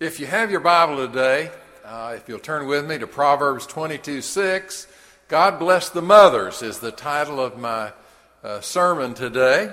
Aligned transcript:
If 0.00 0.20
you 0.20 0.26
have 0.26 0.52
your 0.52 0.60
Bible 0.60 1.08
today, 1.08 1.50
uh, 1.84 2.12
if 2.14 2.28
you'll 2.28 2.38
turn 2.38 2.68
with 2.68 2.86
me 2.86 2.98
to 2.98 3.06
Proverbs 3.08 3.66
22 3.66 4.22
6, 4.22 4.86
God 5.26 5.58
Bless 5.58 5.90
the 5.90 6.00
Mothers 6.00 6.62
is 6.62 6.78
the 6.78 6.92
title 6.92 7.40
of 7.40 7.58
my 7.58 7.90
uh, 8.44 8.60
sermon 8.60 9.14
today. 9.14 9.72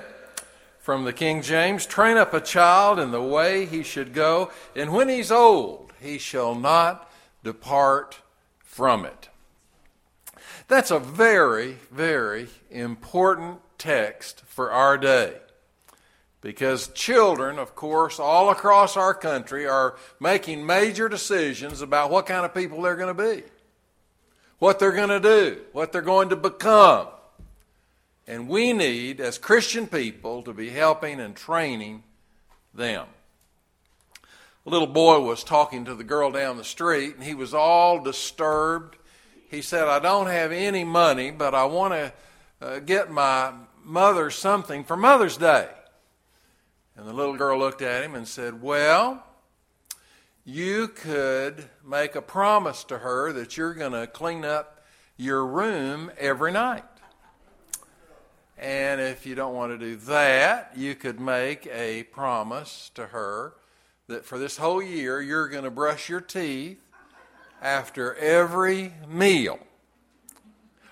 From 0.80 1.04
the 1.04 1.14
King 1.14 1.44
James 1.44 1.86
Train 1.86 2.18
up 2.18 2.34
a 2.34 2.42
child 2.42 2.98
in 2.98 3.12
the 3.12 3.22
way 3.22 3.68
he 3.68 3.84
should 3.84 4.16
go, 4.16 4.50
and 4.76 4.92
when 4.92 5.10
he's 5.10 5.32
old, 5.32 5.94
he 6.02 6.18
shall 6.18 6.56
not 6.56 7.08
depart 7.44 8.22
from 8.64 9.06
it. 9.06 9.30
That's 10.68 10.90
a 10.90 10.98
very, 10.98 11.78
very 11.92 12.48
important 12.72 13.60
text 13.78 14.42
for 14.48 14.72
our 14.72 14.98
day. 14.98 15.36
Because 16.46 16.90
children, 16.90 17.58
of 17.58 17.74
course, 17.74 18.20
all 18.20 18.52
across 18.52 18.96
our 18.96 19.16
country 19.16 19.66
are 19.66 19.96
making 20.20 20.64
major 20.64 21.10
decisions 21.10 21.82
about 21.82 22.12
what 22.12 22.28
kind 22.28 22.46
of 22.46 22.54
people 22.54 22.84
they're 22.84 22.96
going 22.96 23.18
to 23.18 23.36
be, 23.36 23.42
what 24.60 24.78
they're 24.78 24.92
going 24.92 25.10
to 25.10 25.20
do, 25.20 25.62
what 25.72 25.92
they're 25.92 26.04
going 26.04 26.30
to 26.30 26.36
become. 26.36 27.08
And 28.28 28.48
we 28.48 28.74
need, 28.74 29.20
as 29.22 29.40
Christian 29.40 29.88
people, 29.88 30.44
to 30.44 30.54
be 30.54 30.70
helping 30.70 31.20
and 31.20 31.36
training 31.36 32.04
them. 32.76 33.08
A 34.68 34.70
little 34.70 34.86
boy 34.86 35.22
was 35.22 35.44
talking 35.44 35.84
to 35.86 35.96
the 35.96 36.04
girl 36.04 36.30
down 36.30 36.58
the 36.58 36.64
street, 36.64 37.16
and 37.16 37.24
he 37.24 37.34
was 37.34 37.56
all 37.56 38.04
disturbed. 38.04 38.98
He 39.50 39.64
said, 39.64 39.88
I 39.88 39.98
don't 39.98 40.28
have 40.28 40.52
any 40.52 40.84
money, 40.84 41.32
but 41.32 41.56
I 41.56 41.66
want 41.66 41.96
to 41.96 42.14
uh, 42.62 42.80
get 42.82 43.10
my 43.10 43.52
mother 43.84 44.30
something 44.30 44.84
for 44.84 44.96
Mother's 44.96 45.38
Day. 45.38 45.70
And 46.98 47.08
the 47.08 47.14
little 47.14 47.36
girl 47.36 47.60
looked 47.60 47.82
at 47.82 48.04
him 48.04 48.16
and 48.16 48.28
said, 48.28 48.62
Well, 48.62 49.24
you 50.46 50.88
could 50.88 51.66
make 51.84 52.16
a 52.16 52.22
promise 52.22 52.84
to 52.86 53.00
her 53.00 53.34
that 53.34 53.58
you're 53.58 53.74
going 53.74 53.92
to 53.92 54.08
clean 54.08 54.46
up 54.46 54.86
your 55.18 55.46
room 55.46 56.12
every 56.18 56.52
night. 56.52 56.84
And 58.58 59.02
if 59.02 59.26
you 59.26 59.36
don't 59.36 59.54
want 59.54 59.74
to 59.74 59.78
do 59.78 59.98
that, 59.98 60.72
you 60.78 60.96
could 60.96 61.20
make 61.20 61.68
a 61.68 62.04
promise 62.04 62.90
to 62.96 63.08
her 63.08 63.56
that 64.08 64.24
for 64.24 64.38
this 64.38 64.58
whole 64.58 64.82
year 64.82 65.22
you're 65.22 65.50
going 65.50 65.64
to 65.66 65.72
brush 65.72 66.08
your 66.08 66.22
teeth 66.22 66.80
after 67.62 68.16
every 68.16 68.94
meal. 69.08 69.60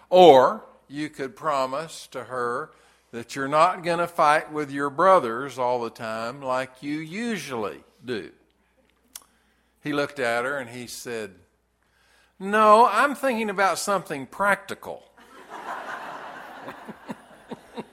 Or 0.10 0.66
you 0.90 1.10
could 1.10 1.36
promise 1.36 2.08
to 2.08 2.26
her 2.26 2.72
that 3.14 3.34
you're 3.36 3.48
not 3.48 3.84
going 3.84 4.00
to 4.00 4.08
fight 4.08 4.52
with 4.52 4.72
your 4.72 4.90
brothers 4.90 5.60
all 5.60 5.84
the 5.84 5.92
time 5.92 6.42
like 6.42 6.82
you 6.82 6.98
usually 6.98 7.84
do. 8.04 8.32
He 9.84 9.94
looked 9.94 10.20
at 10.20 10.46
her 10.46 10.58
and 10.58 10.72
he 10.72 10.88
said, 10.88 11.36
No, 12.40 12.90
I'm 12.92 13.14
thinking 13.14 13.52
about 13.52 13.78
something 13.78 14.26
practical. 14.26 15.04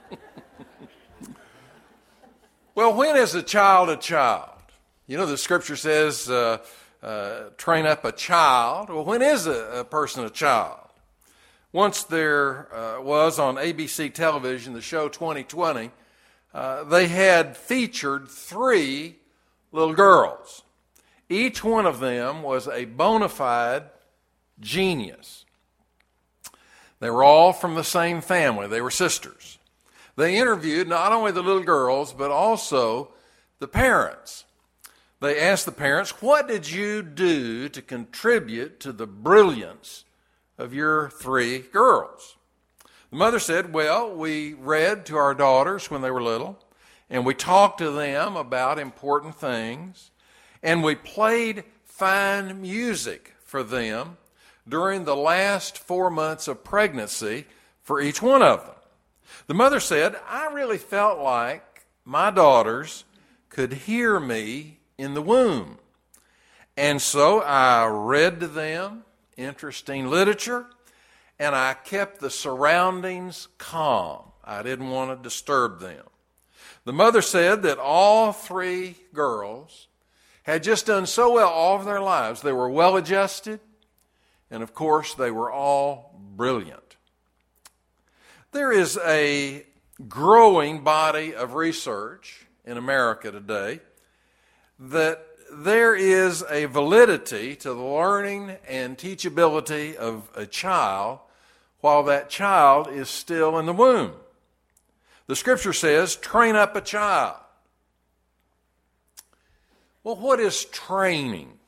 well, 2.73 2.95
when 2.95 3.15
is 3.15 3.35
a 3.35 3.43
child 3.43 3.89
a 3.89 3.97
child? 3.97 4.49
You 5.05 5.17
know, 5.17 5.27
the 5.27 5.37
scripture 5.37 5.75
says, 5.75 6.31
uh, 6.31 6.57
uh, 7.03 7.49
train 7.57 7.85
up 7.85 8.05
a 8.05 8.11
child. 8.11 8.89
Well, 8.89 9.05
when 9.05 9.21
is 9.21 9.45
a, 9.45 9.81
a 9.81 9.83
person 9.83 10.25
a 10.25 10.31
child? 10.31 10.79
Once 11.73 12.03
there 12.03 12.73
uh, 12.75 13.01
was 13.01 13.39
on 13.39 13.55
ABC 13.55 14.13
television, 14.13 14.73
the 14.73 14.81
show 14.81 15.07
2020, 15.07 15.91
uh, 16.53 16.83
they 16.83 17.07
had 17.07 17.55
featured 17.55 18.27
three 18.27 19.15
little 19.71 19.93
girls. 19.93 20.63
Each 21.29 21.63
one 21.63 21.85
of 21.85 22.01
them 22.01 22.43
was 22.43 22.67
a 22.67 22.83
bona 22.85 23.29
fide 23.29 23.83
genius. 24.59 25.45
They 26.99 27.09
were 27.09 27.23
all 27.23 27.53
from 27.53 27.75
the 27.75 27.83
same 27.83 28.19
family, 28.19 28.67
they 28.67 28.81
were 28.81 28.91
sisters. 28.91 29.57
They 30.17 30.37
interviewed 30.37 30.89
not 30.89 31.13
only 31.13 31.31
the 31.31 31.41
little 31.41 31.63
girls, 31.63 32.11
but 32.11 32.31
also 32.31 33.13
the 33.59 33.67
parents. 33.67 34.43
They 35.21 35.39
asked 35.39 35.65
the 35.65 35.71
parents, 35.71 36.21
What 36.21 36.49
did 36.49 36.69
you 36.69 37.01
do 37.01 37.69
to 37.69 37.81
contribute 37.81 38.81
to 38.81 38.91
the 38.91 39.07
brilliance 39.07 40.03
of 40.61 40.73
your 40.73 41.09
three 41.09 41.59
girls? 41.59 42.37
The 43.09 43.17
mother 43.17 43.39
said, 43.39 43.73
Well, 43.73 44.15
we 44.15 44.53
read 44.53 45.05
to 45.07 45.17
our 45.17 45.33
daughters 45.33 45.89
when 45.89 46.01
they 46.01 46.11
were 46.11 46.21
little, 46.21 46.57
and 47.09 47.25
we 47.25 47.33
talked 47.33 47.79
to 47.79 47.91
them 47.91 48.37
about 48.37 48.79
important 48.79 49.35
things, 49.35 50.11
and 50.63 50.83
we 50.83 50.95
played 50.95 51.63
fine 51.83 52.61
music 52.61 53.33
for 53.43 53.63
them 53.63 54.17
during 54.67 55.03
the 55.03 55.15
last 55.15 55.77
four 55.77 56.09
months 56.09 56.47
of 56.47 56.63
pregnancy 56.63 57.45
for 57.81 57.99
each 57.99 58.21
one 58.21 58.41
of 58.41 58.65
them. 58.65 58.75
The 59.47 59.53
mother 59.53 59.79
said, 59.79 60.15
I 60.27 60.53
really 60.53 60.77
felt 60.77 61.19
like 61.19 61.85
my 62.05 62.31
daughters 62.31 63.03
could 63.49 63.73
hear 63.73 64.19
me 64.19 64.79
in 64.97 65.13
the 65.13 65.21
womb. 65.21 65.79
And 66.77 67.01
so 67.01 67.41
I 67.41 67.85
read 67.87 68.39
to 68.39 68.47
them 68.47 69.03
interesting 69.37 70.09
literature, 70.09 70.65
and 71.39 71.55
I 71.55 71.73
kept 71.73 72.19
the 72.19 72.29
surroundings 72.29 73.47
calm. 73.57 74.23
I 74.43 74.63
didn't 74.63 74.89
want 74.89 75.11
to 75.11 75.23
disturb 75.23 75.79
them. 75.79 76.05
The 76.83 76.93
mother 76.93 77.21
said 77.21 77.63
that 77.63 77.77
all 77.77 78.31
three 78.31 78.95
girls 79.13 79.87
had 80.43 80.63
just 80.63 80.87
done 80.87 81.05
so 81.05 81.33
well 81.33 81.49
all 81.49 81.77
of 81.77 81.85
their 81.85 82.01
lives. 82.01 82.41
They 82.41 82.51
were 82.51 82.69
well 82.69 82.97
adjusted, 82.97 83.59
and 84.49 84.63
of 84.63 84.73
course, 84.73 85.13
they 85.13 85.31
were 85.31 85.51
all 85.51 86.19
brilliant. 86.35 86.97
There 88.51 88.71
is 88.71 88.99
a 89.05 89.65
growing 90.07 90.83
body 90.83 91.35
of 91.35 91.53
research 91.53 92.47
in 92.65 92.77
America 92.77 93.31
today 93.31 93.79
that 94.79 95.25
there 95.51 95.93
is 95.93 96.43
a 96.49 96.65
validity 96.65 97.55
to 97.57 97.73
the 97.73 97.83
learning 97.83 98.55
and 98.67 98.97
teachability 98.97 99.95
of 99.95 100.29
a 100.35 100.45
child 100.45 101.19
while 101.81 102.03
that 102.03 102.29
child 102.29 102.87
is 102.87 103.09
still 103.09 103.59
in 103.59 103.65
the 103.65 103.73
womb. 103.73 104.13
The 105.27 105.35
scripture 105.35 105.73
says, 105.73 106.15
train 106.15 106.55
up 106.55 106.75
a 106.75 106.81
child. 106.81 107.37
Well, 110.03 110.15
what 110.15 110.39
is 110.39 110.65
training? 110.65 111.59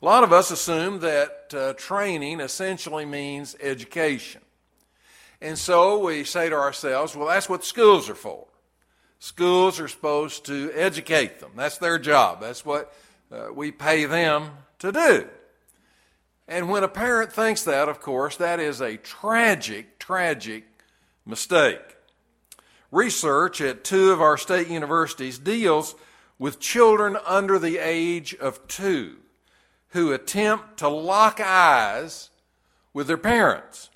A 0.00 0.04
lot 0.04 0.24
of 0.24 0.32
us 0.32 0.50
assume 0.50 1.00
that 1.00 1.52
uh, 1.52 1.72
training 1.74 2.40
essentially 2.40 3.04
means 3.04 3.56
education. 3.60 4.40
And 5.40 5.58
so 5.58 5.98
we 5.98 6.24
say 6.24 6.48
to 6.48 6.54
ourselves, 6.54 7.14
well, 7.14 7.28
that's 7.28 7.48
what 7.48 7.64
schools 7.64 8.08
are 8.08 8.14
for. 8.14 8.47
Schools 9.18 9.80
are 9.80 9.88
supposed 9.88 10.46
to 10.46 10.70
educate 10.74 11.40
them. 11.40 11.52
That's 11.56 11.78
their 11.78 11.98
job. 11.98 12.40
That's 12.40 12.64
what 12.64 12.92
uh, 13.32 13.48
we 13.52 13.72
pay 13.72 14.04
them 14.04 14.50
to 14.78 14.92
do. 14.92 15.28
And 16.46 16.70
when 16.70 16.84
a 16.84 16.88
parent 16.88 17.32
thinks 17.32 17.64
that, 17.64 17.88
of 17.88 18.00
course, 18.00 18.36
that 18.36 18.60
is 18.60 18.80
a 18.80 18.96
tragic, 18.96 19.98
tragic 19.98 20.64
mistake. 21.26 21.96
Research 22.90 23.60
at 23.60 23.84
two 23.84 24.12
of 24.12 24.22
our 24.22 24.38
state 24.38 24.68
universities 24.68 25.38
deals 25.38 25.94
with 26.38 26.60
children 26.60 27.18
under 27.26 27.58
the 27.58 27.78
age 27.78 28.34
of 28.34 28.66
two 28.66 29.16
who 29.88 30.12
attempt 30.12 30.78
to 30.78 30.88
lock 30.88 31.40
eyes 31.40 32.30
with 32.94 33.06
their 33.06 33.18
parents. 33.18 33.90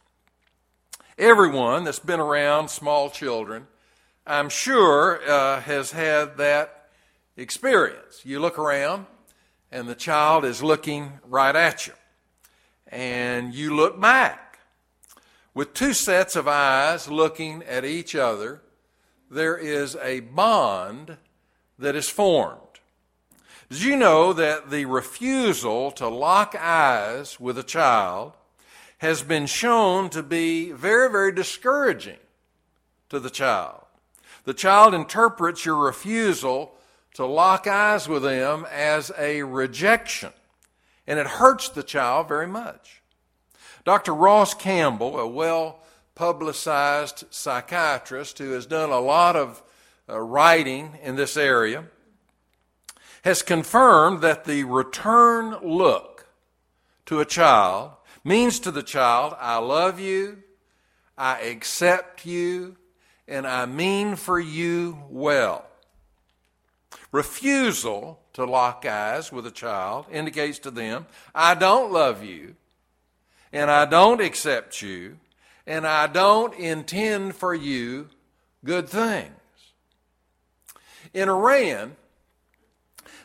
Everyone 1.17 1.85
that's 1.85 1.99
been 1.99 2.21
around 2.21 2.69
small 2.69 3.09
children 3.09 3.67
I'm 4.27 4.49
sure, 4.49 5.21
uh, 5.29 5.61
has 5.63 5.91
had 5.91 6.37
that 6.37 6.91
experience. 7.37 8.21
You 8.25 8.39
look 8.39 8.59
around, 8.59 9.07
and 9.71 9.89
the 9.89 9.95
child 9.95 10.45
is 10.45 10.63
looking 10.63 11.19
right 11.27 11.57
at 11.57 11.87
you. 11.87 11.95
And 12.87 13.55
you 13.55 13.75
look 13.75 14.01
back. 14.01 14.61
With 15.55 15.75
two 15.75 15.93
sets 15.93 16.37
of 16.37 16.47
eyes 16.47 17.09
looking 17.09 17.63
at 17.65 17.85
each 17.85 18.15
other, 18.15 18.63
there 19.31 19.57
is 19.57 19.97
a 19.97 20.21
bond 20.21 21.17
that 21.79 21.97
is 21.97 22.09
formed. 22.09 22.59
Did 23.71 23.83
you 23.83 23.97
know 23.97 24.33
that 24.35 24.71
the 24.71 24.85
refusal 24.85 25.91
to 25.93 26.07
lock 26.07 26.55
eyes 26.55 27.41
with 27.41 27.59
a 27.59 27.63
child 27.63 28.35
has 28.99 29.23
been 29.23 29.47
shown 29.47 30.11
to 30.11 30.23
be 30.23 30.71
very, 30.71 31.11
very 31.11 31.33
discouraging 31.33 32.19
to 33.09 33.19
the 33.19 33.31
child? 33.31 33.82
The 34.45 34.55
child 34.55 34.95
interprets 34.95 35.65
your 35.65 35.77
refusal 35.77 36.75
to 37.15 37.25
lock 37.27 37.67
eyes 37.67 38.09
with 38.09 38.23
them 38.23 38.67
as 38.71 39.13
a 39.19 39.43
rejection, 39.43 40.33
and 41.07 41.19
it 41.19 41.27
hurts 41.27 41.69
the 41.69 41.83
child 41.83 42.29
very 42.29 42.47
much. 42.47 43.03
Dr. 43.85 44.15
Ross 44.15 44.55
Campbell, 44.55 45.19
a 45.19 45.27
well 45.27 45.81
publicized 46.15 47.25
psychiatrist 47.31 48.39
who 48.39 48.51
has 48.53 48.67
done 48.67 48.91
a 48.91 49.01
lot 49.01 49.37
of 49.37 49.63
uh, 50.09 50.19
writing 50.21 50.99
in 51.03 51.17
this 51.17 51.37
area, 51.37 51.85
has 53.23 53.43
confirmed 53.43 54.21
that 54.21 54.45
the 54.45 54.65
return 54.65 55.57
look 55.63 56.27
to 57.07 57.21
a 57.21 57.25
child 57.25 57.93
means 58.25 58.59
to 58.61 58.71
the 58.71 58.83
child, 58.83 59.35
I 59.39 59.59
love 59.59 60.01
you, 60.01 60.43
I 61.17 61.41
accept 61.41 62.27
you, 62.27 62.77
and 63.33 63.47
I 63.47 63.65
mean 63.65 64.17
for 64.17 64.39
you 64.39 64.99
well. 65.09 65.65
Refusal 67.13 68.21
to 68.35 68.45
lock 68.45 68.85
eyes 68.85 69.33
with 69.33 69.47
a 69.47 69.51
child 69.51 70.05
indicates 70.13 70.59
to 70.61 70.71
them, 70.71 71.07
I 71.35 71.55
don't 71.55 71.91
love 71.91 72.23
you, 72.23 72.57
and 73.51 73.71
I 73.71 73.87
don't 73.87 74.21
accept 74.21 74.83
you, 74.83 75.19
and 75.67 75.87
I 75.87 76.09
don't 76.09 76.55
intend 76.55 77.35
for 77.35 77.55
you 77.55 78.11
good 78.67 78.87
things. 78.87 79.31
In 81.15 81.31
Iran, 81.31 81.97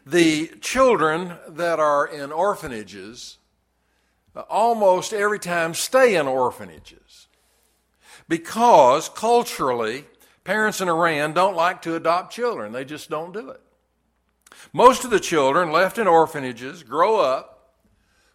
the 0.05 0.47
children 0.61 1.33
that 1.49 1.81
are 1.81 2.07
in 2.07 2.31
orphanages 2.31 3.39
uh, 4.33 4.41
almost 4.49 5.11
every 5.11 5.39
time 5.39 5.73
stay 5.73 6.15
in 6.15 6.27
orphanages 6.27 7.06
because 8.27 9.09
culturally, 9.09 10.05
parents 10.43 10.81
in 10.81 10.87
Iran 10.87 11.33
don't 11.33 11.55
like 11.55 11.81
to 11.83 11.95
adopt 11.95 12.33
children. 12.33 12.71
They 12.71 12.85
just 12.85 13.09
don't 13.09 13.33
do 13.33 13.49
it. 13.49 13.61
Most 14.73 15.03
of 15.03 15.11
the 15.11 15.19
children 15.19 15.71
left 15.71 15.97
in 15.97 16.07
orphanages 16.07 16.83
grow 16.83 17.19
up 17.19 17.75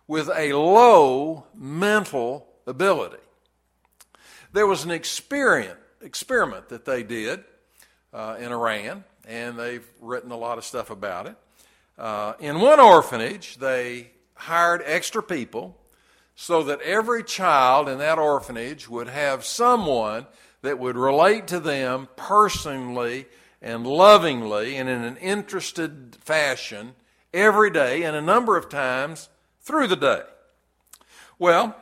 with 0.07 0.31
a 0.35 0.53
low 0.53 1.45
mental 1.55 2.47
ability. 2.67 3.17
There 4.53 4.67
was 4.67 4.85
an 4.85 4.91
experiment, 4.91 5.79
experiment 6.01 6.69
that 6.69 6.85
they 6.85 7.03
did 7.03 7.45
uh, 8.13 8.37
in 8.39 8.53
Iran, 8.53 9.05
and 9.27 9.59
they've 9.59 9.87
written 10.01 10.31
a 10.31 10.37
lot 10.37 10.59
of 10.59 10.65
stuff 10.65 10.91
about 10.91 11.27
it. 11.27 11.37
Uh, 11.99 12.35
in 12.41 12.61
one 12.61 12.81
orphanage, 12.81 13.57
they 13.57 14.11
hired 14.35 14.83
extra 14.85 15.23
people 15.23 15.77
so 16.35 16.63
that 16.63 16.81
every 16.81 17.23
child 17.23 17.89
in 17.89 17.99
that 17.99 18.19
orphanage 18.19 18.89
would 18.89 19.09
have 19.09 19.45
someone 19.45 20.27
that 20.63 20.79
would 20.79 20.97
relate 20.97 21.47
to 21.49 21.61
them 21.61 22.09
personally 22.17 23.27
and 23.61 23.87
lovingly 23.87 24.77
and 24.77 24.89
in 24.89 25.05
an 25.05 25.17
interested 25.19 26.17
fashion 26.21 26.95
every 27.33 27.71
day 27.71 28.03
and 28.03 28.17
a 28.17 28.23
number 28.23 28.57
of 28.57 28.69
times 28.69 29.29
through 29.61 29.87
the 29.87 29.97
day. 29.97 30.23
Well, 31.39 31.77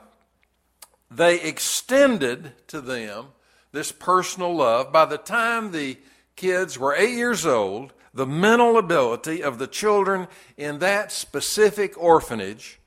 they 1.11 1.41
extended 1.41 2.53
to 2.69 2.81
them 2.81 3.27
this 3.73 3.93
personal 3.93 4.55
love. 4.55 4.93
By 4.93 5.05
the 5.07 5.19
time 5.19 5.71
the 5.71 5.99
kids 6.37 6.79
were 6.79 6.95
eight 6.95 7.15
years 7.15 7.47
old, 7.47 7.93
the 8.13 8.27
mental 8.27 8.77
ability 8.77 9.43
of 9.43 9.59
the 9.59 9.67
children 9.67 10.29
in 10.57 10.79
that 10.81 11.13
specific 11.13 11.97
orphanage 11.97 12.80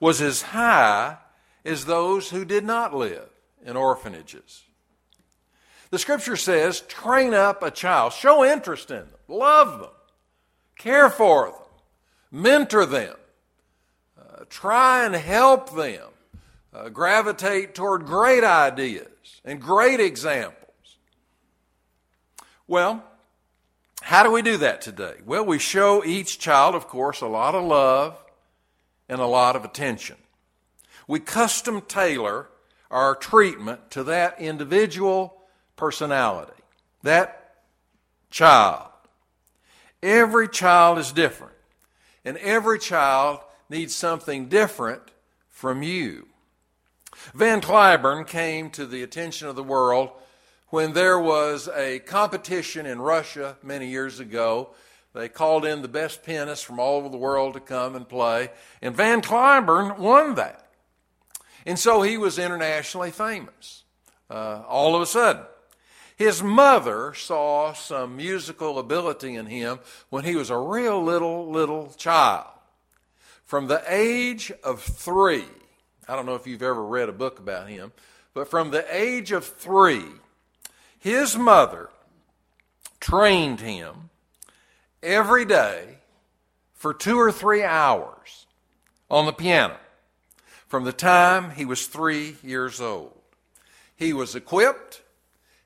was 0.00 0.20
as 0.20 0.42
high 0.42 1.16
as 1.64 1.84
those 1.84 2.30
who 2.30 2.44
did 2.44 2.64
not 2.64 2.94
live 2.94 3.28
in 3.64 3.76
orphanages. 3.76 4.64
The 5.90 5.98
scripture 5.98 6.36
says, 6.36 6.80
train 6.82 7.34
up 7.34 7.62
a 7.62 7.70
child, 7.70 8.12
show 8.12 8.44
interest 8.44 8.90
in 8.90 8.98
them, 8.98 9.08
love 9.26 9.80
them, 9.80 9.90
care 10.76 11.08
for 11.08 11.46
them, 11.46 11.54
mentor 12.30 12.84
them, 12.84 13.16
uh, 14.18 14.44
try 14.50 15.04
and 15.04 15.14
help 15.14 15.74
them 15.74 16.02
uh, 16.74 16.90
gravitate 16.90 17.74
toward 17.74 18.04
great 18.04 18.44
ideas 18.44 19.40
and 19.44 19.60
great 19.60 20.00
examples. 20.00 20.54
Well, 22.66 23.02
how 24.02 24.22
do 24.22 24.30
we 24.30 24.42
do 24.42 24.58
that 24.58 24.82
today? 24.82 25.14
Well, 25.24 25.44
we 25.44 25.58
show 25.58 26.04
each 26.04 26.38
child, 26.38 26.74
of 26.74 26.86
course, 26.86 27.22
a 27.22 27.26
lot 27.26 27.54
of 27.54 27.64
love 27.64 28.16
and 29.08 29.20
a 29.20 29.26
lot 29.26 29.56
of 29.56 29.64
attention. 29.64 30.16
We 31.06 31.20
custom 31.20 31.80
tailor 31.82 32.48
our 32.90 33.14
treatment 33.14 33.90
to 33.92 34.04
that 34.04 34.40
individual 34.40 35.42
personality, 35.76 36.52
that 37.02 37.54
child. 38.30 38.90
Every 40.02 40.48
child 40.48 40.98
is 40.98 41.12
different, 41.12 41.54
and 42.24 42.36
every 42.38 42.78
child 42.78 43.40
needs 43.68 43.94
something 43.94 44.48
different 44.48 45.02
from 45.48 45.82
you. 45.82 46.28
Van 47.34 47.60
Cliburn 47.60 48.26
came 48.26 48.70
to 48.70 48.86
the 48.86 49.02
attention 49.02 49.48
of 49.48 49.56
the 49.56 49.62
world 49.62 50.10
when 50.68 50.92
there 50.92 51.18
was 51.18 51.68
a 51.74 51.98
competition 52.00 52.86
in 52.86 53.00
Russia 53.00 53.56
many 53.62 53.88
years 53.88 54.20
ago. 54.20 54.70
They 55.14 55.28
called 55.28 55.64
in 55.64 55.82
the 55.82 55.88
best 55.88 56.22
pianists 56.22 56.64
from 56.64 56.78
all 56.78 56.98
over 56.98 57.08
the 57.08 57.16
world 57.16 57.54
to 57.54 57.60
come 57.60 57.96
and 57.96 58.08
play, 58.08 58.50
and 58.82 58.94
Van 58.94 59.22
Cliburn 59.22 59.98
won 59.98 60.34
that. 60.36 60.66
And 61.66 61.78
so 61.78 62.02
he 62.02 62.16
was 62.16 62.38
internationally 62.38 63.10
famous 63.10 63.84
uh, 64.30 64.62
all 64.66 64.94
of 64.94 65.02
a 65.02 65.06
sudden. 65.06 65.42
His 66.16 66.42
mother 66.42 67.14
saw 67.14 67.72
some 67.72 68.16
musical 68.16 68.78
ability 68.78 69.36
in 69.36 69.46
him 69.46 69.78
when 70.10 70.24
he 70.24 70.34
was 70.34 70.50
a 70.50 70.58
real 70.58 71.02
little, 71.02 71.50
little 71.50 71.90
child. 71.96 72.46
From 73.44 73.68
the 73.68 73.82
age 73.86 74.52
of 74.64 74.82
three, 74.82 75.44
I 76.08 76.16
don't 76.16 76.26
know 76.26 76.34
if 76.34 76.46
you've 76.46 76.62
ever 76.62 76.84
read 76.84 77.08
a 77.08 77.12
book 77.12 77.38
about 77.38 77.68
him, 77.68 77.92
but 78.34 78.48
from 78.48 78.70
the 78.70 78.84
age 78.94 79.30
of 79.30 79.44
three, 79.44 80.04
his 80.98 81.36
mother 81.36 81.88
trained 83.00 83.60
him 83.60 84.10
every 85.02 85.44
day 85.44 85.98
for 86.74 86.94
two 86.94 87.18
or 87.18 87.32
three 87.32 87.62
hours 87.62 88.46
on 89.10 89.26
the 89.26 89.32
piano 89.32 89.76
from 90.66 90.84
the 90.84 90.92
time 90.92 91.50
he 91.50 91.64
was 91.64 91.86
three 91.86 92.36
years 92.42 92.80
old. 92.80 93.14
He 93.96 94.12
was 94.12 94.34
equipped 94.34 95.02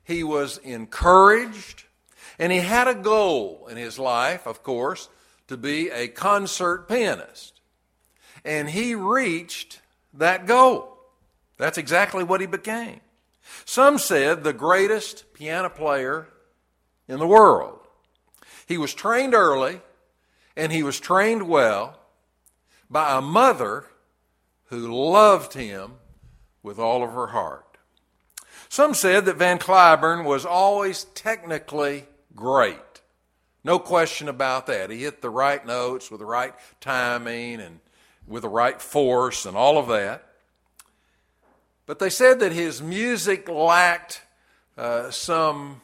he 0.03 0.23
was 0.23 0.57
encouraged, 0.57 1.85
and 2.37 2.51
he 2.51 2.59
had 2.59 2.87
a 2.87 2.95
goal 2.95 3.67
in 3.69 3.77
his 3.77 3.97
life, 3.97 4.45
of 4.45 4.63
course, 4.63 5.09
to 5.47 5.55
be 5.55 5.89
a 5.89 6.09
concert 6.09 6.87
pianist. 6.89 7.61
And 8.43 8.69
he 8.69 8.95
reached 8.95 9.81
that 10.13 10.45
goal. 10.45 10.97
That's 11.57 11.77
exactly 11.77 12.23
what 12.23 12.41
he 12.41 12.47
became. 12.47 12.99
Some 13.65 13.97
said 13.97 14.43
the 14.43 14.53
greatest 14.53 15.33
piano 15.33 15.69
player 15.69 16.27
in 17.07 17.19
the 17.19 17.27
world. 17.27 17.82
He 18.65 18.77
was 18.77 18.93
trained 18.93 19.33
early, 19.33 19.81
and 20.55 20.71
he 20.71 20.83
was 20.83 20.99
trained 20.99 21.47
well 21.47 21.99
by 22.89 23.17
a 23.17 23.21
mother 23.21 23.85
who 24.65 24.93
loved 24.93 25.53
him 25.53 25.93
with 26.61 26.79
all 26.79 27.03
of 27.03 27.11
her 27.11 27.27
heart. 27.27 27.77
Some 28.69 28.93
said 28.93 29.25
that 29.25 29.37
Van 29.37 29.59
Cliburn 29.59 30.25
was 30.25 30.45
always 30.45 31.03
technically 31.03 32.05
great. 32.35 33.01
No 33.63 33.79
question 33.79 34.27
about 34.27 34.67
that. 34.67 34.89
He 34.89 35.03
hit 35.03 35.21
the 35.21 35.29
right 35.29 35.65
notes 35.65 36.09
with 36.09 36.19
the 36.19 36.25
right 36.25 36.53
timing 36.81 37.61
and 37.61 37.79
with 38.27 38.41
the 38.41 38.49
right 38.49 38.81
force 38.81 39.45
and 39.45 39.55
all 39.55 39.77
of 39.77 39.87
that. 39.87 40.27
But 41.85 41.99
they 41.99 42.09
said 42.09 42.39
that 42.39 42.51
his 42.51 42.81
music 42.81 43.47
lacked 43.49 44.21
uh, 44.77 45.11
some 45.11 45.81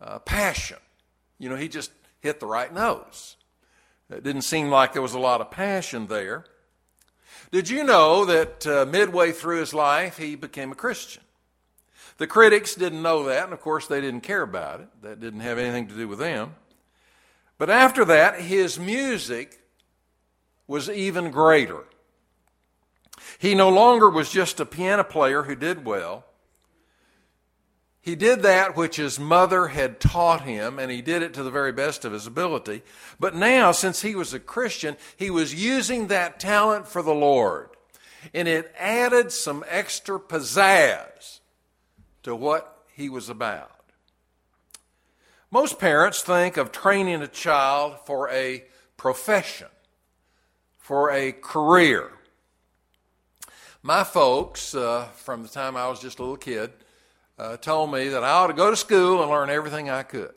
uh, 0.00 0.18
passion. 0.20 0.78
You 1.38 1.48
know, 1.48 1.56
he 1.56 1.68
just 1.68 1.90
hit 2.20 2.40
the 2.40 2.46
right 2.46 2.72
notes. 2.72 3.36
It 4.10 4.22
didn't 4.22 4.42
seem 4.42 4.68
like 4.68 4.92
there 4.92 5.02
was 5.02 5.14
a 5.14 5.18
lot 5.18 5.40
of 5.40 5.50
passion 5.50 6.06
there. 6.06 6.44
Did 7.50 7.68
you 7.68 7.84
know 7.84 8.24
that 8.24 8.66
uh, 8.66 8.86
midway 8.86 9.32
through 9.32 9.60
his 9.60 9.74
life 9.74 10.16
he 10.18 10.34
became 10.34 10.72
a 10.72 10.76
Christian? 10.76 11.22
The 12.18 12.26
critics 12.26 12.74
didn't 12.74 13.02
know 13.02 13.24
that, 13.24 13.44
and 13.44 13.52
of 13.52 13.60
course 13.60 13.86
they 13.86 14.00
didn't 14.00 14.22
care 14.22 14.42
about 14.42 14.80
it. 14.80 14.88
That 15.02 15.20
didn't 15.20 15.40
have 15.40 15.58
anything 15.58 15.88
to 15.88 15.94
do 15.94 16.08
with 16.08 16.18
them. 16.18 16.54
But 17.58 17.70
after 17.70 18.04
that, 18.06 18.40
his 18.40 18.78
music 18.78 19.60
was 20.66 20.90
even 20.90 21.30
greater. 21.30 21.84
He 23.38 23.54
no 23.54 23.68
longer 23.68 24.08
was 24.08 24.30
just 24.30 24.60
a 24.60 24.66
piano 24.66 25.04
player 25.04 25.44
who 25.44 25.54
did 25.54 25.84
well. 25.84 26.25
He 28.06 28.14
did 28.14 28.42
that 28.42 28.76
which 28.76 28.98
his 28.98 29.18
mother 29.18 29.66
had 29.66 29.98
taught 29.98 30.42
him, 30.42 30.78
and 30.78 30.92
he 30.92 31.02
did 31.02 31.24
it 31.24 31.34
to 31.34 31.42
the 31.42 31.50
very 31.50 31.72
best 31.72 32.04
of 32.04 32.12
his 32.12 32.24
ability. 32.24 32.82
But 33.18 33.34
now, 33.34 33.72
since 33.72 34.02
he 34.02 34.14
was 34.14 34.32
a 34.32 34.38
Christian, 34.38 34.96
he 35.16 35.28
was 35.28 35.52
using 35.52 36.06
that 36.06 36.38
talent 36.38 36.86
for 36.86 37.02
the 37.02 37.12
Lord. 37.12 37.68
And 38.32 38.46
it 38.46 38.72
added 38.78 39.32
some 39.32 39.64
extra 39.68 40.20
pizzazz 40.20 41.40
to 42.22 42.36
what 42.36 42.84
he 42.94 43.08
was 43.08 43.28
about. 43.28 43.72
Most 45.50 45.80
parents 45.80 46.22
think 46.22 46.56
of 46.56 46.70
training 46.70 47.22
a 47.22 47.28
child 47.28 47.96
for 48.04 48.30
a 48.30 48.66
profession, 48.96 49.66
for 50.78 51.10
a 51.10 51.32
career. 51.32 52.12
My 53.82 54.04
folks, 54.04 54.76
uh, 54.76 55.08
from 55.16 55.42
the 55.42 55.48
time 55.48 55.76
I 55.76 55.88
was 55.88 55.98
just 55.98 56.20
a 56.20 56.22
little 56.22 56.36
kid, 56.36 56.72
uh, 57.38 57.56
told 57.56 57.92
me 57.92 58.08
that 58.08 58.24
I 58.24 58.30
ought 58.30 58.46
to 58.48 58.54
go 58.54 58.70
to 58.70 58.76
school 58.76 59.22
and 59.22 59.30
learn 59.30 59.50
everything 59.50 59.90
I 59.90 60.02
could. 60.02 60.34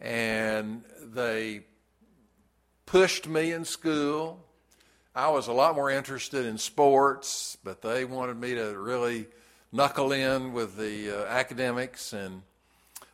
And 0.00 0.82
they 1.02 1.62
pushed 2.86 3.28
me 3.28 3.52
in 3.52 3.64
school. 3.64 4.44
I 5.14 5.30
was 5.30 5.46
a 5.46 5.52
lot 5.52 5.76
more 5.76 5.90
interested 5.90 6.46
in 6.46 6.58
sports, 6.58 7.56
but 7.62 7.82
they 7.82 8.04
wanted 8.04 8.38
me 8.38 8.54
to 8.54 8.76
really 8.78 9.26
knuckle 9.70 10.12
in 10.12 10.52
with 10.52 10.76
the 10.76 11.10
uh, 11.10 11.26
academics, 11.26 12.12
and 12.12 12.42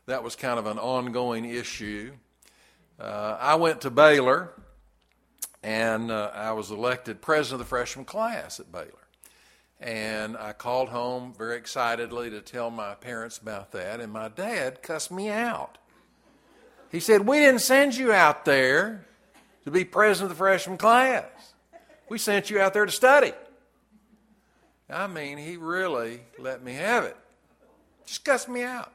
that 0.07 0.23
was 0.23 0.37
kind 0.37 0.59
of 0.59 0.67
an 0.67 0.79
ongoing 0.79 1.45
issue. 1.45 2.13
Uh, 2.99 3.37
I 3.41 3.57
went 3.57 3.81
to 3.83 3.91
Baylor, 3.91 4.53
and 5.63 6.11
uh, 6.11 6.31
I 6.35 6.53
was 6.53 6.71
elected 6.71 7.21
president 7.21 7.61
of 7.61 7.67
the 7.67 7.69
freshman 7.69 8.05
class 8.05 8.61
at 8.61 8.71
Baylor. 8.73 9.08
And 9.81 10.37
I 10.37 10.53
called 10.53 10.89
home 10.89 11.33
very 11.37 11.57
excitedly 11.57 12.31
to 12.31 12.41
tell 12.41 12.71
my 12.71 12.95
parents 12.95 13.39
about 13.39 13.73
that, 13.73 14.01
and 14.01 14.13
my 14.13 14.29
dad 14.29 14.83
cussed 14.83 15.13
me 15.13 15.29
out. 15.29 15.79
He 16.91 17.01
said, 17.01 17.27
We 17.27 17.39
didn't 17.39 17.61
send 17.61 17.97
you 17.97 18.13
out 18.13 18.45
there 18.45 19.07
to 19.65 19.71
be 19.71 19.85
president 19.85 20.33
of 20.33 20.37
the 20.37 20.39
freshman 20.39 20.79
class. 20.79 21.25
We 22.09 22.19
sent 22.19 22.51
you 22.51 22.61
out 22.61 22.75
there 22.75 22.87
to 22.87 22.93
study. 22.93 23.33
I 24.91 25.07
mean, 25.07 25.39
he 25.39 25.57
really 25.57 26.23
let 26.39 26.63
me 26.63 26.73
have 26.75 27.05
it. 27.05 27.17
Just 28.07 28.25
cussed 28.25 28.49
me 28.49 28.63
out. 28.63 28.91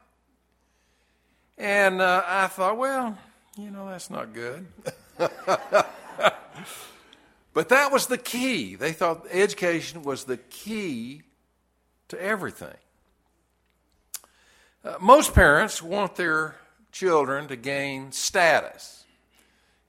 And 1.58 2.02
uh, 2.02 2.24
I 2.26 2.48
thought, 2.48 2.78
well, 2.78 3.18
you 3.58 3.70
know, 3.70 3.88
that's 3.88 4.10
not 4.10 4.34
good. 4.34 4.66
but 7.54 7.70
that 7.70 7.92
was 7.92 8.08
the 8.08 8.18
key. 8.18 8.76
They 8.76 8.92
thought 8.92 9.26
education 9.30 10.04
was 10.04 10.24
the 10.24 10.38
key 10.38 11.24
to 12.10 12.22
everything. 12.22 12.76
Uh, 14.84 14.96
most 15.00 15.34
parents 15.34 15.82
want 15.82 16.16
their 16.16 16.56
children 16.92 17.48
to 17.48 17.56
gain 17.56 18.12
status, 18.12 19.06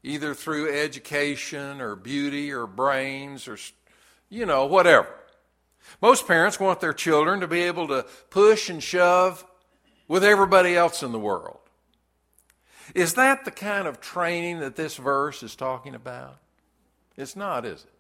either 0.03 0.35
through 0.35 0.73
education 0.73 1.81
or 1.81 1.97
beauty 1.97 2.53
or 2.53 2.67
brains 2.67 3.49
or, 3.49 3.59
you 4.29 4.47
know, 4.47 4.67
whatever. 4.67 5.13
Most 6.01 6.27
parents 6.27 6.61
want 6.61 6.81
their 6.81 6.93
children 6.93 7.41
to 7.41 7.49
be 7.49 7.63
able 7.63 7.89
to 7.89 8.07
push 8.31 8.71
and 8.71 8.83
shove 8.83 9.45
with 10.07 10.25
everybody 10.25 10.77
else 10.77 11.03
in 11.03 11.13
the 11.13 11.19
world. 11.19 11.59
Is 12.95 13.15
that 13.15 13.45
the 13.45 13.51
kind 13.51 13.89
of 13.89 14.01
training 14.01 14.61
that 14.61 14.77
this 14.77 14.97
verse 14.97 15.43
is 15.43 15.57
talking 15.57 15.95
about? 15.95 16.39
It's 17.17 17.37
not, 17.37 17.65
is 17.65 17.85
it? 17.85 17.91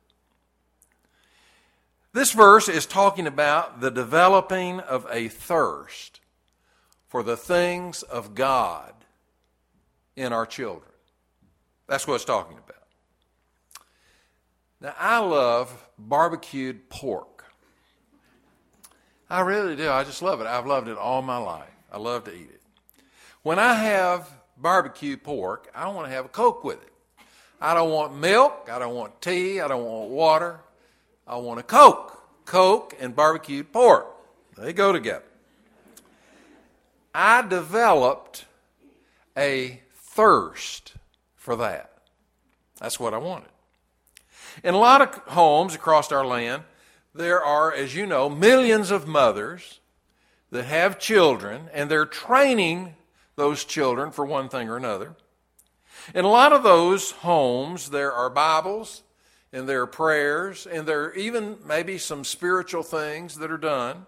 This 2.12 2.32
verse 2.32 2.68
is 2.68 2.86
talking 2.86 3.26
about 3.26 3.80
the 3.80 3.90
developing 3.90 4.78
of 4.80 5.06
a 5.10 5.28
thirst 5.28 6.20
for 7.08 7.22
the 7.22 7.36
things 7.36 8.02
of 8.04 8.34
God 8.34 8.92
in 10.16 10.32
our 10.32 10.46
children. 10.46 10.92
That's 11.88 12.06
what 12.06 12.14
it's 12.14 12.24
talking 12.24 12.56
about. 12.56 12.76
Now, 14.80 14.94
I 14.98 15.18
love 15.18 15.88
barbecued 15.98 16.88
pork. 16.88 17.46
I 19.28 19.40
really 19.40 19.74
do. 19.74 19.90
I 19.90 20.04
just 20.04 20.22
love 20.22 20.40
it. 20.40 20.46
I've 20.46 20.66
loved 20.66 20.88
it 20.88 20.96
all 20.96 21.22
my 21.22 21.38
life. 21.38 21.70
I 21.90 21.98
love 21.98 22.24
to 22.24 22.32
eat 22.32 22.50
it. 22.52 22.62
When 23.42 23.58
I 23.58 23.74
have 23.74 24.30
barbecue 24.56 25.16
pork, 25.16 25.70
I 25.74 25.88
want 25.88 26.06
to 26.06 26.12
have 26.12 26.24
a 26.24 26.28
Coke 26.28 26.62
with 26.62 26.82
it. 26.82 26.92
I 27.60 27.74
don't 27.74 27.90
want 27.90 28.16
milk. 28.16 28.68
I 28.70 28.78
don't 28.78 28.94
want 28.94 29.20
tea. 29.20 29.60
I 29.60 29.68
don't 29.68 29.84
want 29.84 30.10
water. 30.10 30.60
I 31.26 31.36
want 31.36 31.60
a 31.60 31.62
Coke. 31.62 32.20
Coke 32.44 32.94
and 33.00 33.16
barbecued 33.16 33.72
pork. 33.72 34.06
They 34.56 34.72
go 34.72 34.92
together. 34.92 35.24
I 37.14 37.42
developed 37.42 38.44
a 39.36 39.80
thirst 39.94 40.94
for 41.36 41.56
that. 41.56 41.90
That's 42.80 42.98
what 42.98 43.14
I 43.14 43.18
wanted. 43.18 43.48
In 44.62 44.74
a 44.74 44.78
lot 44.78 45.00
of 45.00 45.14
homes 45.32 45.74
across 45.74 46.12
our 46.12 46.26
land, 46.26 46.64
there 47.14 47.42
are, 47.42 47.72
as 47.72 47.94
you 47.94 48.06
know, 48.06 48.28
millions 48.28 48.90
of 48.90 49.06
mothers 49.06 49.80
that 50.50 50.64
have 50.64 50.98
children, 50.98 51.68
and 51.72 51.90
they're 51.90 52.06
training 52.06 52.94
those 53.36 53.64
children 53.64 54.10
for 54.10 54.24
one 54.24 54.48
thing 54.48 54.68
or 54.68 54.76
another. 54.76 55.14
In 56.12 56.24
a 56.24 56.30
lot 56.30 56.52
of 56.52 56.62
those 56.62 57.12
homes, 57.12 57.90
there 57.90 58.12
are 58.12 58.28
Bibles 58.28 59.02
and 59.52 59.68
there 59.68 59.82
are 59.82 59.86
prayers, 59.86 60.66
and 60.66 60.86
there 60.86 61.04
are 61.04 61.14
even 61.14 61.58
maybe 61.64 61.96
some 61.96 62.24
spiritual 62.24 62.82
things 62.82 63.36
that 63.36 63.52
are 63.52 63.56
done. 63.56 64.06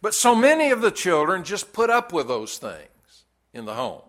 But 0.00 0.14
so 0.14 0.36
many 0.36 0.70
of 0.70 0.82
the 0.82 0.92
children 0.92 1.42
just 1.42 1.72
put 1.72 1.90
up 1.90 2.12
with 2.12 2.28
those 2.28 2.56
things 2.56 3.24
in 3.52 3.64
the 3.64 3.74
home. 3.74 4.02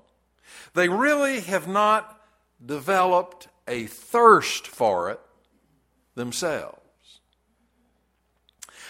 They 0.76 0.88
really 0.90 1.42
have 1.42 1.68
not 1.68 2.22
developed 2.64 3.48
a 3.68 3.88
thirst 3.88 4.68
for 4.68 5.10
it 5.10 5.20
themselves. 6.14 6.78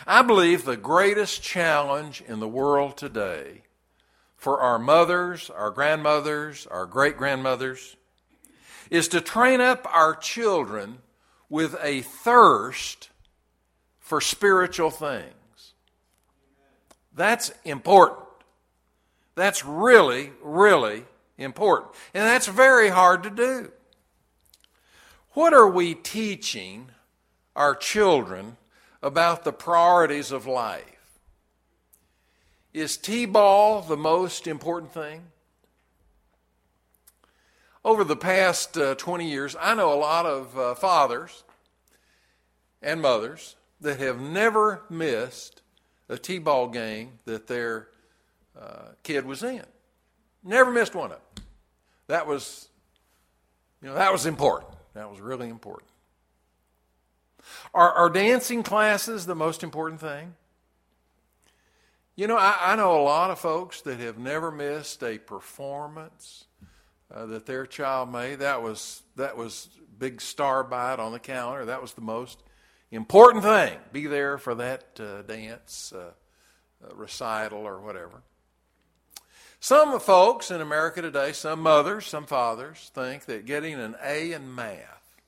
I 0.06 0.22
believe 0.22 0.66
the 0.66 0.76
greatest 0.76 1.42
challenge 1.42 2.22
in 2.28 2.42
the 2.42 2.48
world 2.48 2.98
today 2.98 3.62
for 4.42 4.60
our 4.60 4.80
mothers, 4.80 5.52
our 5.52 5.70
grandmothers, 5.70 6.66
our 6.72 6.88
great 6.88 7.16
grandmothers 7.16 7.96
is 8.90 9.08
to 9.08 9.22
train 9.22 9.62
up 9.62 9.88
our 9.94 10.16
children 10.16 10.98
with 11.48 11.76
a 11.84 12.02
thirst 12.02 13.12
for 14.00 14.20
spiritual 14.20 14.90
things. 14.90 15.76
That's 17.14 17.52
important. 17.64 18.26
That's 19.36 19.64
really, 19.64 20.32
really 20.42 21.06
important. 21.38 21.92
And 22.16 22.24
that's 22.24 22.48
very 22.48 22.90
hard 22.90 23.22
to 23.22 23.30
do. 23.30 23.72
What 25.34 25.54
are 25.54 25.70
we 25.70 25.94
teaching 25.94 26.90
our 27.56 27.76
children 27.76 28.58
about 29.04 29.44
the 29.44 29.54
priorities 29.54 30.32
of 30.32 30.48
life? 30.48 31.01
Is 32.74 32.96
T 32.96 33.26
ball 33.26 33.82
the 33.82 33.98
most 33.98 34.48
important 34.48 34.94
thing? 34.94 35.24
Over 37.84 38.04
the 38.04 38.16
past 38.16 38.78
uh, 38.78 38.96
20 38.96 39.30
years, 39.30 39.56
I 39.60 39.74
know 39.74 39.92
a 39.92 39.96
lot 39.96 40.26
of 40.26 40.58
uh, 40.58 40.76
fathers 40.76 41.44
and 42.82 43.02
mothers 43.02 43.56
that 43.82 44.00
have 44.00 44.22
never 44.22 44.84
missed 44.90 45.62
a 46.08 46.18
T 46.18 46.38
ball 46.40 46.70
game 46.70 47.20
that 47.26 47.48
their 47.48 47.88
uh, 48.60 48.90
kid 49.04 49.26
was 49.26 49.44
in. 49.44 49.64
Never 50.44 50.72
missed 50.72 50.96
one 50.96 51.12
of 51.12 51.20
them. 51.36 51.46
That 52.08 52.28
was, 52.28 52.70
you 53.82 53.90
know, 53.90 53.96
that 53.96 54.12
was 54.12 54.26
important. 54.26 54.72
That 54.94 55.10
was 55.10 55.20
really 55.20 55.50
important. 55.50 55.90
Are, 57.74 57.92
are 57.92 58.10
dancing 58.10 58.64
classes 58.64 59.26
the 59.26 59.36
most 59.36 59.64
important 59.64 60.00
thing? 60.00 60.36
You 62.16 62.28
know, 62.28 62.38
I, 62.38 62.58
I, 62.60 62.76
know 62.76 63.00
a 63.00 63.04
lot 63.04 63.32
of 63.32 63.40
folks 63.40 63.82
that 63.82 64.00
have 64.02 64.18
never 64.18 64.52
missed 64.52 65.02
a 65.02 65.18
performance 65.18 66.46
uh, 67.14 67.26
that 67.28 67.46
their 67.46 67.66
child 67.66 68.12
made. 68.12 68.40
That 68.40 68.62
was 68.62 69.02
that 69.16 69.38
was 69.38 69.70
big 69.98 70.20
star 70.20 70.64
bite 70.64 71.00
on 71.00 71.14
the 71.14 71.20
calendar. 71.20 71.66
That 71.66 71.82
was 71.82 71.94
the 71.94 72.02
most 72.02 72.44
important 72.92 73.46
thing. 73.46 73.78
Be 73.94 74.08
there 74.08 74.38
for 74.38 74.56
that 74.56 75.00
uh, 75.00 75.22
dance 75.22 75.94
uh, 75.96 76.12
uh 76.84 76.96
recital 76.96 77.60
or 77.60 77.80
whatever. 77.80 78.24
Some 79.62 79.98
folks 80.00 80.52
in 80.52 80.60
America 80.60 81.02
today, 81.02 81.32
some 81.32 81.62
mothers, 81.62 82.08
some 82.08 82.26
fathers, 82.26 82.92
think 82.94 83.26
that 83.26 83.46
getting 83.46 83.76
an 83.76 83.96
A 84.04 84.34
in 84.34 84.54
math 84.54 85.22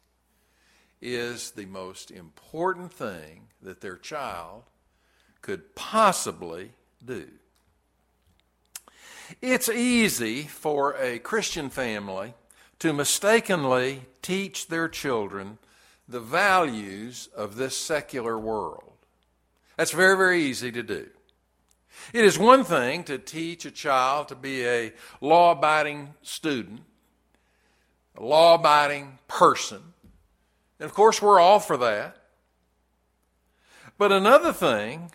is 1.02 1.52
the 1.52 1.66
most 1.66 2.12
important 2.12 2.92
thing 2.92 3.48
that 3.62 3.80
their 3.80 3.96
child 3.96 4.64
could 5.44 5.76
possibly 5.76 6.72
do. 7.06 7.28
It's 9.42 9.70
easy 9.70 10.44
for 10.44 10.96
a 10.98 11.20
Christian 11.20 11.70
family 11.70 12.34
to 12.80 12.94
mistakenly 12.94 14.06
teach 14.22 14.68
their 14.68 14.88
children 14.88 15.60
the 16.08 16.20
values 16.20 17.30
of 17.36 17.58
this 17.58 17.78
secular 17.78 18.40
world. 18.40 18.94
That's 19.78 19.92
very, 19.92 20.18
very 20.18 20.44
easy 20.44 20.72
to 20.72 20.82
do. 20.82 21.10
It 22.14 22.24
is 22.24 22.40
one 22.40 22.64
thing 22.64 23.04
to 23.06 23.18
teach 23.18 23.66
a 23.66 23.72
child 23.72 24.30
to 24.30 24.36
be 24.36 24.66
a 24.66 24.94
law 25.20 25.52
abiding 25.52 26.14
student, 26.22 26.82
a 28.18 28.24
law 28.24 28.56
abiding 28.56 29.20
person. 29.28 29.82
And 30.80 30.86
of 30.86 30.94
course, 30.94 31.22
we're 31.22 31.40
all 31.40 31.60
for 31.60 31.78
that. 31.78 32.18
But 33.98 34.12
another 34.12 34.54
thing 34.54 35.12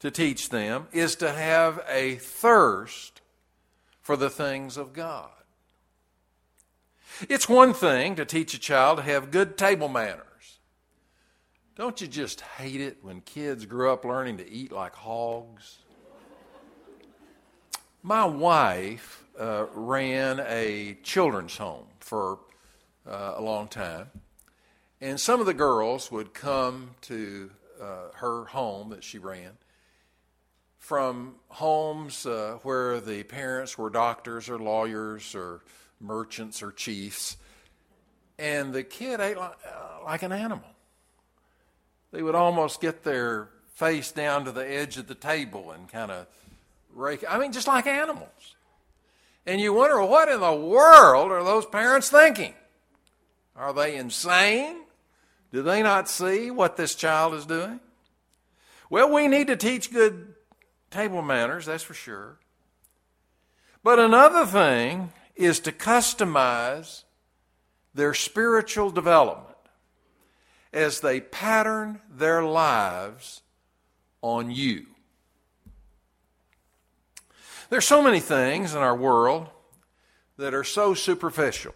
to 0.00 0.10
teach 0.10 0.50
them 0.50 0.86
is 0.92 1.16
to 1.16 1.32
have 1.32 1.84
a 1.88 2.16
thirst 2.16 3.20
for 4.00 4.16
the 4.16 4.30
things 4.30 4.76
of 4.76 4.92
God. 4.92 5.30
It's 7.28 7.48
one 7.48 7.72
thing 7.72 8.16
to 8.16 8.24
teach 8.24 8.52
a 8.54 8.58
child 8.58 8.98
to 8.98 9.02
have 9.04 9.30
good 9.30 9.56
table 9.56 9.88
manners. 9.88 10.22
Don't 11.74 12.00
you 12.00 12.06
just 12.06 12.40
hate 12.40 12.80
it 12.80 12.98
when 13.02 13.20
kids 13.20 13.66
grow 13.66 13.92
up 13.92 14.04
learning 14.04 14.38
to 14.38 14.50
eat 14.50 14.72
like 14.72 14.94
hogs? 14.94 15.78
My 18.02 18.24
wife 18.24 19.24
uh, 19.38 19.66
ran 19.74 20.40
a 20.46 20.96
children's 21.02 21.56
home 21.56 21.86
for 22.00 22.38
uh, 23.06 23.34
a 23.36 23.42
long 23.42 23.68
time. 23.68 24.10
And 25.00 25.18
some 25.20 25.40
of 25.40 25.46
the 25.46 25.54
girls 25.54 26.10
would 26.10 26.32
come 26.32 26.90
to 27.02 27.50
uh, 27.80 28.08
her 28.14 28.44
home 28.44 28.90
that 28.90 29.04
she 29.04 29.18
ran 29.18 29.52
from 30.78 31.34
homes 31.48 32.26
uh, 32.26 32.58
where 32.62 33.00
the 33.00 33.22
parents 33.24 33.76
were 33.76 33.90
doctors 33.90 34.48
or 34.48 34.58
lawyers 34.58 35.34
or 35.34 35.62
merchants 36.00 36.62
or 36.62 36.72
chiefs, 36.72 37.36
and 38.38 38.72
the 38.72 38.84
kid 38.84 39.20
ate 39.20 39.36
like, 39.36 39.56
uh, 39.66 40.04
like 40.04 40.22
an 40.22 40.32
animal. 40.32 40.68
They 42.12 42.22
would 42.22 42.34
almost 42.34 42.80
get 42.80 43.02
their 43.02 43.48
face 43.74 44.12
down 44.12 44.44
to 44.44 44.52
the 44.52 44.66
edge 44.66 44.96
of 44.96 45.06
the 45.06 45.14
table 45.14 45.70
and 45.70 45.88
kind 45.88 46.10
of 46.10 46.26
rake. 46.94 47.24
I 47.28 47.38
mean, 47.38 47.52
just 47.52 47.66
like 47.66 47.86
animals. 47.86 48.54
And 49.44 49.60
you 49.60 49.72
wonder, 49.72 50.02
what 50.02 50.28
in 50.28 50.40
the 50.40 50.54
world 50.54 51.30
are 51.30 51.44
those 51.44 51.66
parents 51.66 52.10
thinking? 52.10 52.54
Are 53.54 53.72
they 53.72 53.96
insane? 53.96 54.82
Do 55.52 55.62
they 55.62 55.82
not 55.82 56.08
see 56.08 56.50
what 56.50 56.76
this 56.76 56.94
child 56.94 57.34
is 57.34 57.46
doing? 57.46 57.80
Well, 58.90 59.12
we 59.12 59.28
need 59.28 59.46
to 59.48 59.56
teach 59.56 59.92
good 59.92 60.34
table 60.90 61.22
manners, 61.22 61.66
that's 61.66 61.82
for 61.82 61.94
sure. 61.94 62.38
But 63.82 63.98
another 63.98 64.44
thing 64.46 65.12
is 65.34 65.60
to 65.60 65.72
customize 65.72 67.04
their 67.94 68.14
spiritual 68.14 68.90
development 68.90 69.56
as 70.72 71.00
they 71.00 71.20
pattern 71.20 72.00
their 72.10 72.42
lives 72.42 73.42
on 74.22 74.50
you. 74.50 74.86
There's 77.70 77.86
so 77.86 78.02
many 78.02 78.20
things 78.20 78.74
in 78.74 78.78
our 78.80 78.96
world 78.96 79.48
that 80.36 80.54
are 80.54 80.64
so 80.64 80.94
superficial. 80.94 81.74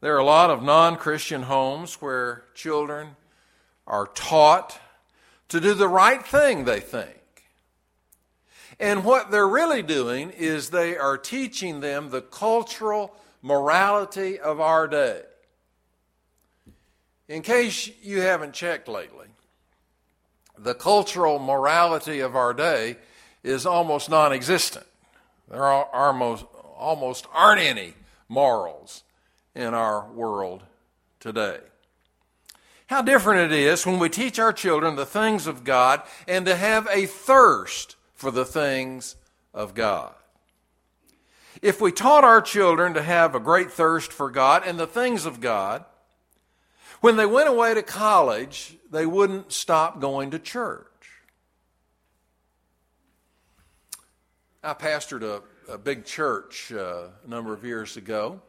There 0.00 0.14
are 0.14 0.18
a 0.18 0.24
lot 0.24 0.50
of 0.50 0.62
non 0.62 0.96
Christian 0.96 1.42
homes 1.42 1.94
where 1.94 2.44
children 2.54 3.16
are 3.86 4.06
taught 4.06 4.78
to 5.48 5.60
do 5.60 5.74
the 5.74 5.88
right 5.88 6.24
thing, 6.24 6.64
they 6.64 6.80
think. 6.80 7.19
And 8.80 9.04
what 9.04 9.30
they're 9.30 9.46
really 9.46 9.82
doing 9.82 10.30
is 10.30 10.70
they 10.70 10.96
are 10.96 11.18
teaching 11.18 11.80
them 11.80 12.08
the 12.08 12.22
cultural 12.22 13.14
morality 13.42 14.40
of 14.40 14.58
our 14.58 14.88
day. 14.88 15.20
In 17.28 17.42
case 17.42 17.90
you 18.02 18.22
haven't 18.22 18.54
checked 18.54 18.88
lately, 18.88 19.26
the 20.58 20.74
cultural 20.74 21.38
morality 21.38 22.20
of 22.20 22.34
our 22.34 22.54
day 22.54 22.96
is 23.44 23.66
almost 23.66 24.08
non 24.08 24.32
existent. 24.32 24.86
There 25.50 25.62
are 25.62 25.84
almost, 25.92 26.46
almost 26.76 27.26
aren't 27.34 27.60
any 27.60 27.92
morals 28.30 29.02
in 29.54 29.74
our 29.74 30.10
world 30.10 30.62
today. 31.20 31.58
How 32.86 33.02
different 33.02 33.52
it 33.52 33.58
is 33.58 33.84
when 33.84 33.98
we 33.98 34.08
teach 34.08 34.38
our 34.38 34.54
children 34.54 34.96
the 34.96 35.06
things 35.06 35.46
of 35.46 35.64
God 35.64 36.02
and 36.26 36.46
to 36.46 36.56
have 36.56 36.88
a 36.90 37.04
thirst 37.06 37.96
for 38.20 38.30
the 38.30 38.44
things 38.44 39.16
of 39.54 39.74
God. 39.74 40.12
If 41.62 41.80
we 41.80 41.90
taught 41.90 42.22
our 42.22 42.42
children 42.42 42.92
to 42.92 43.02
have 43.02 43.34
a 43.34 43.40
great 43.40 43.72
thirst 43.72 44.12
for 44.12 44.30
God 44.30 44.62
and 44.66 44.78
the 44.78 44.86
things 44.86 45.24
of 45.24 45.40
God, 45.40 45.86
when 47.00 47.16
they 47.16 47.24
went 47.24 47.48
away 47.48 47.72
to 47.72 47.82
college, 47.82 48.76
they 48.90 49.06
wouldn't 49.06 49.52
stop 49.52 50.02
going 50.02 50.32
to 50.32 50.38
church. 50.38 50.84
I 54.62 54.74
pastored 54.74 55.22
a, 55.22 55.72
a 55.72 55.78
big 55.78 56.04
church 56.04 56.70
uh, 56.72 57.04
a 57.24 57.28
number 57.28 57.54
of 57.54 57.64
years 57.64 57.96
ago. 57.96 58.42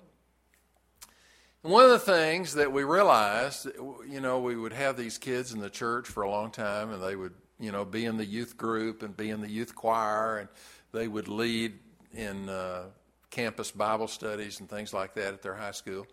And 1.63 1.71
one 1.71 1.85
of 1.85 1.91
the 1.91 1.99
things 1.99 2.55
that 2.55 2.73
we 2.73 2.83
realized, 2.83 3.67
you 4.05 4.19
know, 4.19 4.41
we 4.41 4.57
would 4.57 4.73
have 4.73 4.97
these 4.97 5.17
kids 5.17 5.53
in 5.53 5.61
the 5.61 5.69
church 5.69 6.09
for 6.09 6.23
a 6.23 6.29
long 6.29 6.51
time, 6.51 6.91
and 6.91 7.01
they 7.01 7.15
would 7.15 7.35
you 7.61 7.71
know, 7.71 7.85
be 7.85 8.05
in 8.05 8.17
the 8.17 8.25
youth 8.25 8.57
group 8.57 9.03
and 9.03 9.15
be 9.15 9.29
in 9.29 9.39
the 9.39 9.50
youth 9.50 9.75
choir, 9.75 10.39
and 10.39 10.50
they 10.91 11.07
would 11.07 11.27
lead 11.27 11.79
in 12.13 12.50
uh, 12.50 12.85
campus 13.29 13.71
Bible 13.71 14.07
studies 14.07 14.59
and 14.59 14.69
things 14.69 14.93
like 14.93 15.13
that 15.13 15.33
at 15.33 15.41
their 15.41 15.55
high 15.55 15.71
school. 15.71 16.05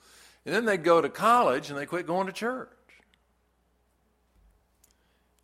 And 0.44 0.54
then 0.54 0.64
they'd 0.64 0.84
go 0.84 1.00
to 1.00 1.08
college 1.08 1.70
and 1.70 1.78
they 1.78 1.87
quit 1.87 2.06
going 2.06 2.26
to 2.26 2.32
church. 2.32 2.68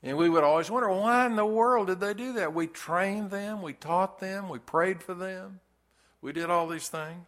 And 0.03 0.19
we 0.19 0.29
would 0.29 0.45
always 0.45 0.71
wonder, 0.71 0.91
why 0.91 1.25
in 1.25 1.35
the 1.35 1.47
world 1.47 1.87
did 1.87 1.99
they 1.99 2.13
do 2.13 2.35
that? 2.35 2.53
We 2.53 2.67
trained 2.67 3.31
them, 3.31 3.63
we 3.63 3.73
taught 3.73 4.21
them, 4.21 4.51
we 4.51 4.59
prayed 4.59 5.03
for 5.03 5.15
them, 5.15 5.61
we 6.21 6.33
did 6.33 6.51
all 6.51 6.69
these 6.69 6.89
things. 6.89 7.27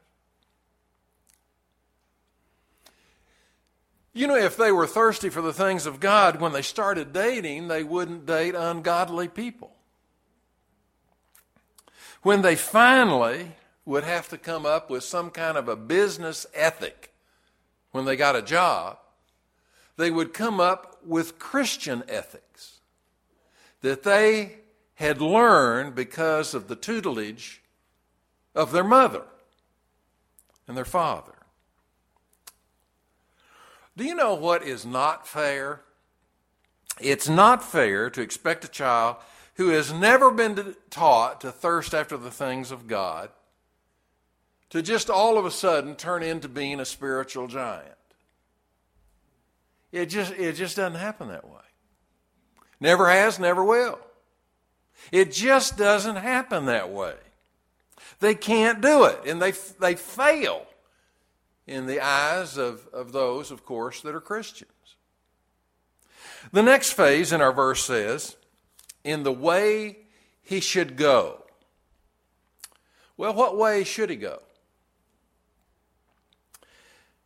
You 4.16 4.26
know, 4.26 4.34
if 4.34 4.56
they 4.56 4.72
were 4.72 4.86
thirsty 4.86 5.28
for 5.28 5.42
the 5.42 5.52
things 5.52 5.84
of 5.84 6.00
God 6.00 6.40
when 6.40 6.54
they 6.54 6.62
started 6.62 7.12
dating, 7.12 7.68
they 7.68 7.84
wouldn't 7.84 8.24
date 8.24 8.54
ungodly 8.54 9.28
people. 9.28 9.76
When 12.22 12.40
they 12.40 12.56
finally 12.56 13.52
would 13.84 14.04
have 14.04 14.26
to 14.30 14.38
come 14.38 14.64
up 14.64 14.88
with 14.88 15.04
some 15.04 15.28
kind 15.28 15.58
of 15.58 15.68
a 15.68 15.76
business 15.76 16.46
ethic 16.54 17.12
when 17.90 18.06
they 18.06 18.16
got 18.16 18.34
a 18.34 18.40
job, 18.40 18.96
they 19.98 20.10
would 20.10 20.32
come 20.32 20.60
up 20.60 20.96
with 21.04 21.38
Christian 21.38 22.02
ethics 22.08 22.78
that 23.82 24.02
they 24.02 24.60
had 24.94 25.20
learned 25.20 25.94
because 25.94 26.54
of 26.54 26.68
the 26.68 26.76
tutelage 26.76 27.60
of 28.54 28.72
their 28.72 28.82
mother 28.82 29.24
and 30.66 30.74
their 30.74 30.86
father. 30.86 31.35
Do 33.96 34.04
you 34.04 34.14
know 34.14 34.34
what 34.34 34.62
is 34.62 34.84
not 34.84 35.26
fair? 35.26 35.80
It's 37.00 37.28
not 37.28 37.64
fair 37.64 38.10
to 38.10 38.20
expect 38.20 38.64
a 38.64 38.68
child 38.68 39.16
who 39.54 39.68
has 39.68 39.92
never 39.92 40.30
been 40.30 40.76
taught 40.90 41.40
to 41.40 41.50
thirst 41.50 41.94
after 41.94 42.16
the 42.16 42.30
things 42.30 42.70
of 42.70 42.86
God 42.86 43.30
to 44.70 44.82
just 44.82 45.08
all 45.08 45.38
of 45.38 45.46
a 45.46 45.50
sudden 45.50 45.94
turn 45.94 46.22
into 46.22 46.48
being 46.48 46.80
a 46.80 46.84
spiritual 46.84 47.46
giant. 47.46 47.94
It 49.92 50.06
just, 50.06 50.32
it 50.32 50.52
just 50.54 50.76
doesn't 50.76 50.98
happen 50.98 51.28
that 51.28 51.48
way. 51.48 51.60
Never 52.80 53.08
has, 53.08 53.38
never 53.38 53.64
will. 53.64 53.98
It 55.10 55.32
just 55.32 55.78
doesn't 55.78 56.16
happen 56.16 56.66
that 56.66 56.90
way. 56.90 57.14
They 58.20 58.34
can't 58.34 58.80
do 58.80 59.04
it, 59.04 59.20
and 59.26 59.40
they, 59.40 59.52
they 59.80 59.94
fail 59.94 60.66
in 61.66 61.86
the 61.86 62.00
eyes 62.00 62.56
of, 62.56 62.86
of 62.92 63.12
those, 63.12 63.50
of 63.50 63.64
course, 63.64 64.00
that 64.02 64.14
are 64.14 64.20
Christians. 64.20 64.70
The 66.52 66.62
next 66.62 66.92
phase 66.92 67.32
in 67.32 67.40
our 67.40 67.52
verse 67.52 67.84
says, 67.84 68.36
in 69.02 69.22
the 69.22 69.32
way 69.32 69.98
he 70.42 70.60
should 70.60 70.96
go. 70.96 71.42
Well, 73.16 73.34
what 73.34 73.56
way 73.56 73.82
should 73.84 74.10
he 74.10 74.16
go? 74.16 74.40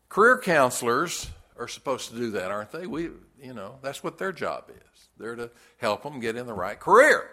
Career 0.08 0.38
counselors 0.38 1.30
are 1.58 1.68
supposed 1.68 2.10
to 2.10 2.16
do 2.16 2.30
that, 2.32 2.50
aren't 2.50 2.72
they? 2.72 2.86
We, 2.86 3.10
you 3.40 3.54
know, 3.54 3.78
that's 3.82 4.02
what 4.02 4.18
their 4.18 4.32
job 4.32 4.70
is. 4.70 5.08
They're 5.18 5.36
to 5.36 5.50
help 5.76 6.02
them 6.02 6.20
get 6.20 6.36
in 6.36 6.46
the 6.46 6.54
right 6.54 6.78
career. 6.78 7.30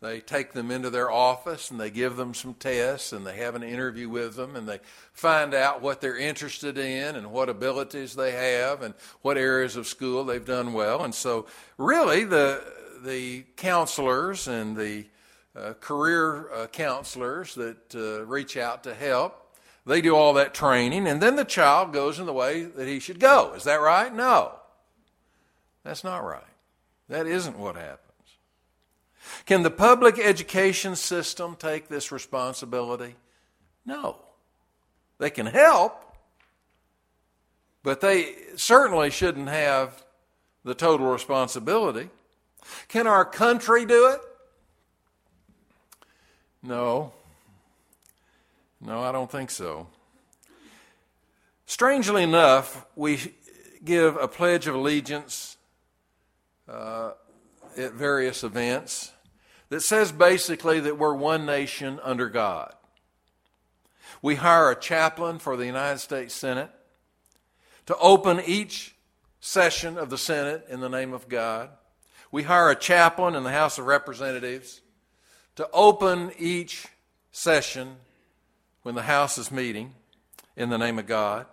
They 0.00 0.20
take 0.20 0.52
them 0.52 0.70
into 0.70 0.90
their 0.90 1.10
office 1.10 1.72
and 1.72 1.80
they 1.80 1.90
give 1.90 2.16
them 2.16 2.32
some 2.32 2.54
tests 2.54 3.12
and 3.12 3.26
they 3.26 3.36
have 3.38 3.56
an 3.56 3.64
interview 3.64 4.08
with 4.08 4.36
them 4.36 4.54
and 4.54 4.68
they 4.68 4.78
find 5.12 5.54
out 5.54 5.82
what 5.82 6.00
they're 6.00 6.16
interested 6.16 6.78
in 6.78 7.16
and 7.16 7.32
what 7.32 7.48
abilities 7.48 8.14
they 8.14 8.30
have 8.30 8.82
and 8.82 8.94
what 9.22 9.36
areas 9.36 9.74
of 9.74 9.88
school 9.88 10.24
they've 10.24 10.44
done 10.44 10.72
well. 10.72 11.02
And 11.02 11.12
so, 11.12 11.46
really, 11.78 12.22
the, 12.22 12.62
the 13.04 13.44
counselors 13.56 14.46
and 14.46 14.76
the 14.76 15.06
uh, 15.56 15.72
career 15.80 16.52
uh, 16.52 16.66
counselors 16.68 17.56
that 17.56 17.92
uh, 17.96 18.24
reach 18.24 18.56
out 18.56 18.84
to 18.84 18.94
help, 18.94 19.56
they 19.84 20.00
do 20.00 20.14
all 20.14 20.32
that 20.34 20.54
training 20.54 21.08
and 21.08 21.20
then 21.20 21.34
the 21.34 21.44
child 21.44 21.92
goes 21.92 22.20
in 22.20 22.26
the 22.26 22.32
way 22.32 22.62
that 22.62 22.86
he 22.86 23.00
should 23.00 23.18
go. 23.18 23.52
Is 23.54 23.64
that 23.64 23.80
right? 23.80 24.14
No. 24.14 24.52
That's 25.82 26.04
not 26.04 26.18
right. 26.18 26.42
That 27.08 27.26
isn't 27.26 27.58
what 27.58 27.74
happens. 27.74 28.07
Can 29.46 29.62
the 29.62 29.70
public 29.70 30.18
education 30.18 30.96
system 30.96 31.56
take 31.56 31.88
this 31.88 32.12
responsibility? 32.12 33.16
No. 33.84 34.16
They 35.18 35.30
can 35.30 35.46
help, 35.46 36.04
but 37.82 38.00
they 38.00 38.34
certainly 38.56 39.10
shouldn't 39.10 39.48
have 39.48 40.04
the 40.64 40.74
total 40.74 41.10
responsibility. 41.10 42.10
Can 42.88 43.06
our 43.06 43.24
country 43.24 43.84
do 43.84 44.10
it? 44.10 44.20
No. 46.62 47.12
No, 48.80 49.00
I 49.00 49.10
don't 49.10 49.30
think 49.30 49.50
so. 49.50 49.88
Strangely 51.66 52.22
enough, 52.22 52.86
we 52.94 53.34
give 53.84 54.16
a 54.16 54.28
pledge 54.28 54.66
of 54.66 54.74
allegiance 54.74 55.56
uh, 56.68 57.12
at 57.76 57.92
various 57.92 58.44
events 58.44 59.12
that 59.68 59.82
says 59.82 60.12
basically 60.12 60.80
that 60.80 60.98
we're 60.98 61.14
one 61.14 61.44
nation 61.46 62.00
under 62.02 62.28
God. 62.28 62.74
We 64.22 64.36
hire 64.36 64.70
a 64.70 64.78
chaplain 64.78 65.38
for 65.38 65.56
the 65.56 65.66
United 65.66 65.98
States 65.98 66.34
Senate. 66.34 66.70
to 67.86 67.96
open 67.96 68.42
each 68.44 68.94
session 69.40 69.96
of 69.96 70.10
the 70.10 70.18
Senate 70.18 70.66
in 70.68 70.80
the 70.80 70.90
name 70.90 71.14
of 71.14 71.26
God. 71.26 71.70
We 72.30 72.42
hire 72.42 72.68
a 72.68 72.76
chaplain 72.76 73.34
in 73.34 73.44
the 73.44 73.50
House 73.50 73.78
of 73.78 73.86
Representatives 73.86 74.82
to 75.56 75.66
open 75.72 76.32
each 76.38 76.86
session 77.32 77.96
when 78.82 78.94
the 78.94 79.02
House 79.02 79.38
is 79.38 79.50
meeting 79.50 79.94
in 80.54 80.68
the 80.68 80.76
name 80.76 80.98
of 80.98 81.06
God. 81.06 81.46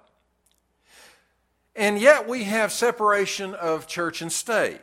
And 1.75 1.99
yet 1.99 2.27
we 2.27 2.43
have 2.45 2.71
separation 2.71 3.53
of 3.53 3.87
church 3.87 4.21
and 4.21 4.31
state. 4.31 4.81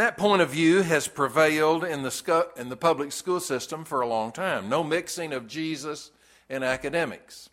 That 0.00 0.16
point 0.16 0.40
of 0.40 0.48
view 0.48 0.80
has 0.80 1.08
prevailed 1.08 1.84
in 1.84 2.00
the, 2.00 2.08
scu- 2.08 2.56
in 2.56 2.70
the 2.70 2.76
public 2.76 3.12
school 3.12 3.38
system 3.38 3.84
for 3.84 4.00
a 4.00 4.08
long 4.08 4.32
time. 4.32 4.70
No 4.70 4.82
mixing 4.82 5.34
of 5.34 5.46
Jesus 5.46 6.10
and 6.48 6.64
academics. 6.64 7.50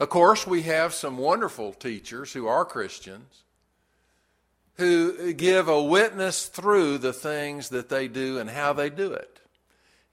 Of 0.00 0.08
course, 0.08 0.46
we 0.46 0.62
have 0.62 0.94
some 0.94 1.18
wonderful 1.18 1.74
teachers 1.74 2.32
who 2.32 2.46
are 2.46 2.64
Christians 2.64 3.42
who 4.76 5.34
give 5.34 5.68
a 5.68 5.82
witness 5.82 6.46
through 6.46 6.98
the 6.98 7.12
things 7.12 7.68
that 7.68 7.90
they 7.90 8.08
do 8.08 8.38
and 8.38 8.48
how 8.48 8.72
they 8.72 8.88
do 8.88 9.12
it. 9.12 9.40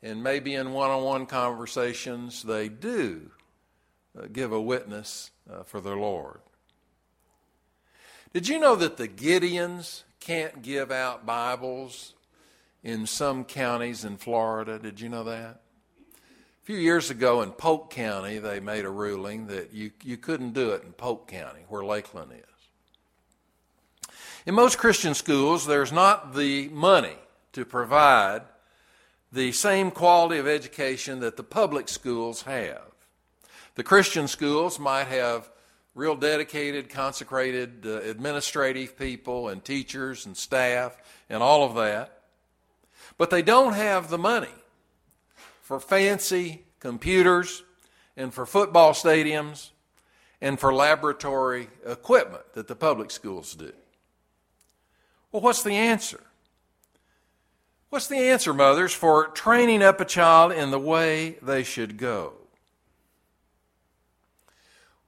And 0.01 0.21
maybe 0.21 0.55
in 0.55 0.73
one 0.73 0.89
on 0.89 1.03
one 1.03 1.25
conversations, 1.25 2.43
they 2.43 2.67
do 2.67 3.31
uh, 4.19 4.25
give 4.29 4.51
a 4.51 4.61
witness 4.61 5.31
uh, 5.49 5.63
for 5.63 5.79
their 5.79 5.95
Lord. 5.95 6.41
Did 8.33 8.49
you 8.49 8.59
know 8.59 8.75
that 8.75 8.97
the 8.97 9.07
Gideons 9.07 10.03
can't 10.23 10.61
give 10.61 10.89
out 10.89 11.25
Bibles 11.25 12.13
in 12.81 13.05
some 13.05 13.43
counties 13.43 14.05
in 14.05 14.15
Florida? 14.15 14.79
Did 14.79 15.01
you 15.01 15.09
know 15.09 15.25
that? 15.25 15.59
A 16.13 16.65
few 16.65 16.77
years 16.77 17.09
ago 17.09 17.41
in 17.41 17.51
Polk 17.51 17.89
County, 17.89 18.37
they 18.37 18.61
made 18.61 18.85
a 18.85 18.89
ruling 18.89 19.47
that 19.47 19.73
you, 19.73 19.91
you 20.01 20.15
couldn't 20.15 20.53
do 20.53 20.69
it 20.71 20.83
in 20.85 20.93
Polk 20.93 21.27
County, 21.27 21.65
where 21.67 21.83
Lakeland 21.83 22.31
is. 22.31 24.07
In 24.45 24.55
most 24.55 24.77
Christian 24.77 25.13
schools, 25.13 25.65
there's 25.65 25.91
not 25.91 26.33
the 26.33 26.69
money 26.69 27.17
to 27.51 27.65
provide 27.65 28.43
the 29.29 29.51
same 29.51 29.91
quality 29.91 30.39
of 30.39 30.47
education 30.47 31.19
that 31.19 31.35
the 31.35 31.43
public 31.43 31.89
schools 31.89 32.43
have. 32.43 32.93
The 33.75 33.83
Christian 33.83 34.29
schools 34.29 34.79
might 34.79 35.07
have 35.07 35.49
real 35.95 36.15
dedicated, 36.15 36.89
consecrated 36.89 37.85
uh, 37.85 38.01
administrative 38.01 38.97
people 38.97 39.47
and 39.49 39.63
teachers 39.63 40.25
and 40.25 40.35
staff 40.35 40.97
and 41.29 41.43
all 41.43 41.63
of 41.63 41.75
that, 41.75 42.21
but 43.17 43.29
they 43.29 43.41
don't 43.41 43.73
have 43.73 44.09
the 44.09 44.17
money 44.17 44.47
for 45.61 45.79
fancy 45.79 46.63
computers 46.79 47.63
and 48.17 48.33
for 48.33 48.45
football 48.45 48.93
stadiums 48.93 49.69
and 50.41 50.59
for 50.59 50.73
laboratory 50.73 51.69
equipment 51.85 52.43
that 52.53 52.67
the 52.67 52.75
public 52.75 53.11
schools 53.11 53.55
do. 53.55 53.71
Well, 55.31 55.41
what's 55.41 55.63
the 55.63 55.73
answer? 55.73 56.21
What's 57.89 58.07
the 58.07 58.17
answer, 58.17 58.53
mothers, 58.53 58.93
for 58.93 59.27
training 59.27 59.83
up 59.83 60.01
a 60.01 60.05
child 60.05 60.51
in 60.51 60.71
the 60.71 60.79
way 60.79 61.37
they 61.41 61.63
should 61.63 61.97
go? 61.97 62.33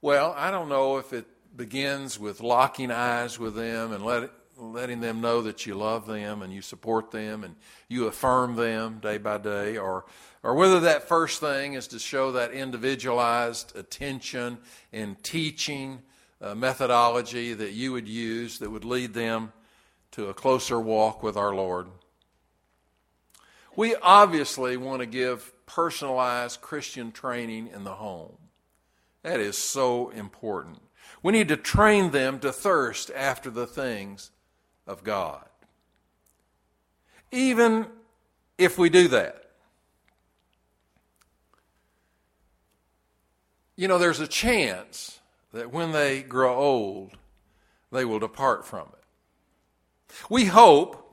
Well, 0.06 0.36
I 0.36 0.52
don't 0.52 0.68
know 0.68 0.98
if 0.98 1.12
it 1.12 1.26
begins 1.56 2.16
with 2.16 2.40
locking 2.40 2.92
eyes 2.92 3.40
with 3.40 3.56
them 3.56 3.90
and 3.90 4.04
let 4.04 4.30
letting 4.56 5.00
them 5.00 5.20
know 5.20 5.42
that 5.42 5.66
you 5.66 5.74
love 5.74 6.06
them 6.06 6.42
and 6.42 6.52
you 6.52 6.62
support 6.62 7.10
them 7.10 7.42
and 7.42 7.56
you 7.88 8.06
affirm 8.06 8.54
them 8.54 9.00
day 9.00 9.18
by 9.18 9.38
day, 9.38 9.76
or, 9.76 10.04
or 10.44 10.54
whether 10.54 10.78
that 10.78 11.08
first 11.08 11.40
thing 11.40 11.72
is 11.72 11.88
to 11.88 11.98
show 11.98 12.30
that 12.30 12.52
individualized 12.52 13.76
attention 13.76 14.58
and 14.92 15.20
teaching 15.24 16.00
uh, 16.40 16.54
methodology 16.54 17.52
that 17.52 17.72
you 17.72 17.90
would 17.90 18.06
use 18.06 18.60
that 18.60 18.70
would 18.70 18.84
lead 18.84 19.12
them 19.12 19.52
to 20.12 20.28
a 20.28 20.34
closer 20.34 20.78
walk 20.78 21.24
with 21.24 21.36
our 21.36 21.52
Lord. 21.52 21.88
We 23.74 23.96
obviously 23.96 24.76
want 24.76 25.00
to 25.00 25.06
give 25.06 25.52
personalized 25.66 26.60
Christian 26.60 27.10
training 27.10 27.70
in 27.74 27.82
the 27.82 27.94
home. 27.94 28.36
That 29.26 29.40
is 29.40 29.58
so 29.58 30.10
important. 30.10 30.80
We 31.20 31.32
need 31.32 31.48
to 31.48 31.56
train 31.56 32.12
them 32.12 32.38
to 32.38 32.52
thirst 32.52 33.10
after 33.10 33.50
the 33.50 33.66
things 33.66 34.30
of 34.86 35.02
God. 35.02 35.44
Even 37.32 37.86
if 38.56 38.78
we 38.78 38.88
do 38.88 39.08
that, 39.08 39.50
you 43.74 43.88
know, 43.88 43.98
there's 43.98 44.20
a 44.20 44.28
chance 44.28 45.18
that 45.52 45.72
when 45.72 45.90
they 45.90 46.22
grow 46.22 46.54
old, 46.54 47.10
they 47.90 48.04
will 48.04 48.20
depart 48.20 48.64
from 48.64 48.86
it. 48.92 50.14
We 50.30 50.44
hope 50.44 51.04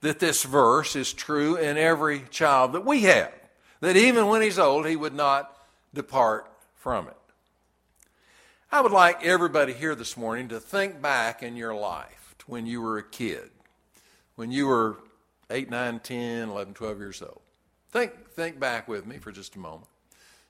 that 0.00 0.18
this 0.18 0.42
verse 0.42 0.96
is 0.96 1.12
true 1.12 1.54
in 1.54 1.76
every 1.76 2.24
child 2.28 2.72
that 2.72 2.84
we 2.84 3.02
have, 3.02 3.32
that 3.78 3.96
even 3.96 4.26
when 4.26 4.42
he's 4.42 4.58
old, 4.58 4.84
he 4.84 4.96
would 4.96 5.14
not 5.14 5.56
depart 5.94 6.50
from 6.74 7.06
it. 7.06 7.16
I 8.74 8.80
would 8.80 8.90
like 8.90 9.22
everybody 9.22 9.74
here 9.74 9.94
this 9.94 10.16
morning 10.16 10.48
to 10.48 10.58
think 10.58 11.02
back 11.02 11.42
in 11.42 11.56
your 11.56 11.74
life 11.74 12.34
to 12.38 12.46
when 12.46 12.64
you 12.64 12.80
were 12.80 12.96
a 12.96 13.02
kid, 13.02 13.50
when 14.34 14.50
you 14.50 14.66
were 14.66 14.96
8, 15.50 15.68
9, 15.68 16.00
10, 16.00 16.48
11, 16.48 16.72
12 16.72 16.98
years 16.98 17.20
old. 17.20 17.42
Think, 17.90 18.30
think 18.30 18.58
back 18.58 18.88
with 18.88 19.06
me 19.06 19.18
for 19.18 19.30
just 19.30 19.56
a 19.56 19.58
moment 19.58 19.90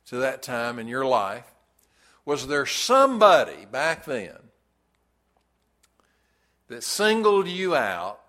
to 0.06 0.18
that 0.18 0.40
time 0.40 0.78
in 0.78 0.86
your 0.86 1.04
life. 1.04 1.52
Was 2.24 2.46
there 2.46 2.64
somebody 2.64 3.66
back 3.68 4.04
then 4.04 4.38
that 6.68 6.84
singled 6.84 7.48
you 7.48 7.74
out, 7.74 8.20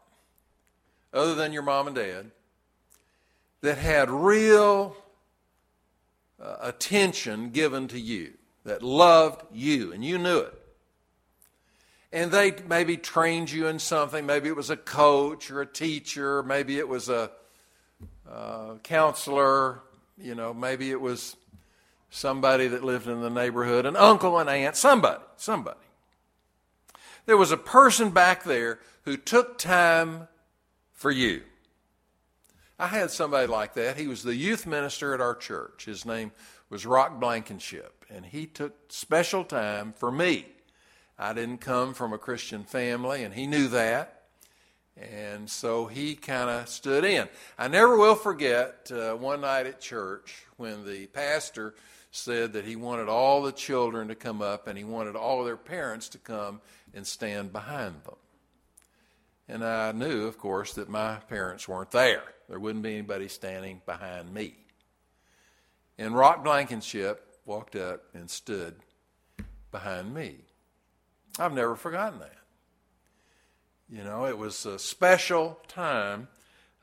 other 1.13 1.36
than 1.36 1.53
your 1.53 1.62
mom 1.62 1.86
and 1.86 1.95
dad, 1.95 2.32
that 3.62 3.77
had 3.77 4.10
real 4.10 4.97
uh, 6.41 6.56
attention 6.62 7.51
given 7.51 7.88
to 7.89 7.99
you, 7.99 8.34
that 8.65 8.82
loved 8.82 9.43
you, 9.52 9.93
and 9.93 10.04
you 10.04 10.17
knew 10.17 10.39
it? 10.39 10.63
and 12.13 12.32
they 12.32 12.54
maybe 12.69 12.95
trained 12.95 13.52
you 13.52 13.65
in 13.67 13.80
something. 13.80 14.26
Maybe 14.26 14.47
it 14.47 14.56
was 14.56 14.69
a 14.69 14.78
coach 14.78 15.49
or 15.49 15.62
a 15.62 15.65
teacher. 15.65 16.43
Maybe 16.43 16.78
it 16.78 16.88
was 16.88 17.10
a 17.10 17.32
uh, 18.32 18.76
counselor. 18.84 19.82
You 20.15 20.36
know, 20.36 20.54
maybe 20.54 20.91
it 20.91 21.02
was 21.02 21.36
somebody 22.12 22.67
that 22.67 22.84
lived 22.84 23.08
in 23.08 23.21
the 23.21 23.32
neighborhood, 23.32 23.88
an 23.88 23.95
uncle, 23.95 24.38
an 24.38 24.47
aunt, 24.47 24.76
somebody, 24.76 25.23
somebody. 25.38 25.80
There 27.26 27.36
was 27.36 27.52
a 27.52 27.58
person 27.58 28.12
back 28.12 28.43
there 28.43 28.80
who 29.06 29.17
took 29.17 29.58
time 29.58 30.28
for 30.91 31.10
you. 31.10 31.41
I 32.78 32.88
had 32.88 33.10
somebody 33.10 33.47
like 33.47 33.73
that. 33.73 33.97
He 33.97 34.06
was 34.08 34.21
the 34.21 34.36
youth 34.36 34.67
minister 34.67 35.15
at 35.15 35.21
our 35.21 35.34
church. 35.34 35.86
His 35.86 36.06
name 36.06 36.32
was 36.69 36.86
Rock 36.86 37.19
Blankenship, 37.19 38.02
and 38.13 38.26
he 38.26 38.45
took 38.45 38.91
special 38.91 39.43
time 39.43 39.93
for 39.97 40.12
me. 40.12 40.45
I 41.17 41.34
didn't 41.34 41.60
come 41.60 41.93
from 41.93 42.13
a 42.13 42.17
Christian 42.17 42.63
family, 42.63 43.23
and 43.23 43.34
he 43.34 43.47
knew 43.47 43.67
that. 43.69 44.23
And 44.95 45.49
so 45.49 45.88
he 45.88 46.15
kind 46.15 46.49
of 46.49 46.69
stood 46.69 47.04
in. 47.04 47.28
I 47.58 47.67
never 47.67 47.97
will 47.97 48.15
forget 48.15 48.91
uh, 48.93 49.13
one 49.15 49.41
night 49.41 49.65
at 49.65 49.82
church 49.82 50.45
when 50.58 50.86
the 50.86 51.08
pastor 51.08 51.73
said 52.12 52.54
that 52.54 52.65
he 52.65 52.76
wanted 52.76 53.10
all 53.10 53.41
the 53.41 53.52
children 53.52 54.08
to 54.10 54.15
come 54.15 54.39
up 54.39 54.67
and 54.67 54.78
he 54.78 54.84
wanted 54.84 55.15
all 55.15 55.43
their 55.43 55.58
parents 55.58 56.10
to 56.10 56.19
come 56.19 56.62
and 56.93 57.08
stand 57.08 57.52
behind 57.52 57.95
them. 58.04 58.15
And 59.47 59.65
I 59.65 59.91
knew, 59.93 60.28
of 60.28 60.38
course, 60.38 60.76
that 60.76 60.89
my 60.89 61.15
parents 61.28 61.67
weren't 61.67 61.89
there. 61.89 62.23
There 62.47 62.60
wouldn't 62.60 62.84
be 62.84 62.93
anybody 62.93 63.28
standing 63.30 63.82
behind 63.88 64.32
me. 64.32 64.54
In 65.97 66.13
Rock 66.13 66.43
Blankenship 66.43 67.33
walked 67.45 67.75
up 67.75 68.03
and 68.13 68.29
stood 68.29 68.75
behind 69.71 70.13
me. 70.13 70.36
I've 71.39 71.53
never 71.53 71.75
forgotten 71.75 72.19
that. 72.19 72.36
You 73.89 74.03
know, 74.03 74.25
it 74.25 74.38
was 74.38 74.65
a 74.65 74.79
special 74.79 75.60
time 75.67 76.27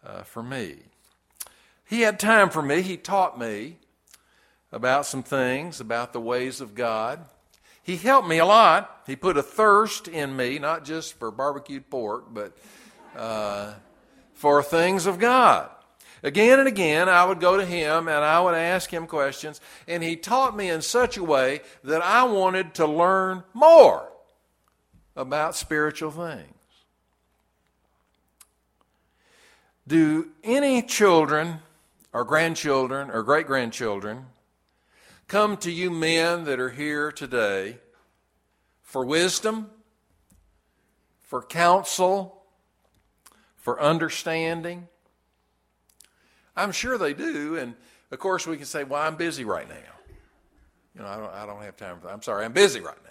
uh, 0.04 0.22
for 0.22 0.42
me. 0.42 0.76
He 1.84 2.02
had 2.02 2.20
time 2.20 2.50
for 2.50 2.62
me. 2.62 2.82
He 2.82 2.96
taught 2.96 3.38
me 3.38 3.78
about 4.70 5.06
some 5.06 5.22
things, 5.22 5.80
about 5.80 6.12
the 6.12 6.20
ways 6.20 6.60
of 6.60 6.74
God. 6.74 7.24
He 7.82 7.96
helped 7.96 8.28
me 8.28 8.38
a 8.38 8.44
lot. 8.44 9.02
He 9.06 9.16
put 9.16 9.36
a 9.36 9.42
thirst 9.42 10.06
in 10.06 10.36
me, 10.36 10.58
not 10.58 10.84
just 10.84 11.18
for 11.18 11.30
barbecued 11.30 11.90
pork, 11.90 12.26
but 12.32 12.56
uh, 13.16 13.74
for 14.34 14.62
things 14.62 15.06
of 15.06 15.18
God. 15.18 15.70
Again 16.22 16.58
and 16.58 16.68
again, 16.68 17.08
I 17.08 17.24
would 17.24 17.40
go 17.40 17.56
to 17.56 17.64
him 17.64 18.08
and 18.08 18.18
I 18.24 18.40
would 18.40 18.54
ask 18.54 18.92
him 18.92 19.06
questions, 19.06 19.60
and 19.88 20.02
he 20.02 20.16
taught 20.16 20.56
me 20.56 20.68
in 20.68 20.82
such 20.82 21.16
a 21.16 21.24
way 21.24 21.60
that 21.84 22.02
I 22.02 22.24
wanted 22.24 22.74
to 22.74 22.86
learn 22.86 23.42
more 23.54 24.06
about 25.16 25.56
spiritual 25.56 26.10
things. 26.10 26.54
Do 29.86 30.28
any 30.44 30.82
children 30.82 31.60
or 32.12 32.24
grandchildren 32.24 33.10
or 33.10 33.22
great 33.22 33.46
grandchildren 33.46 34.26
come 35.26 35.56
to 35.56 35.70
you 35.70 35.90
men 35.90 36.44
that 36.44 36.60
are 36.60 36.70
here 36.70 37.10
today 37.10 37.78
for 38.82 39.04
wisdom, 39.04 39.70
for 41.20 41.42
counsel, 41.42 42.42
for 43.56 43.80
understanding? 43.80 44.88
I'm 46.56 46.72
sure 46.72 46.98
they 46.98 47.14
do. 47.14 47.56
And 47.56 47.74
of 48.10 48.18
course, 48.18 48.46
we 48.46 48.56
can 48.56 48.66
say, 48.66 48.84
well, 48.84 49.02
I'm 49.02 49.16
busy 49.16 49.44
right 49.44 49.68
now. 49.68 49.74
You 50.94 51.02
know, 51.02 51.08
I 51.08 51.16
don't, 51.16 51.34
I 51.34 51.46
don't 51.46 51.62
have 51.62 51.76
time 51.76 52.00
for 52.00 52.06
that. 52.06 52.12
I'm 52.12 52.22
sorry, 52.22 52.44
I'm 52.44 52.52
busy 52.52 52.80
right 52.80 52.96
now. 53.04 53.10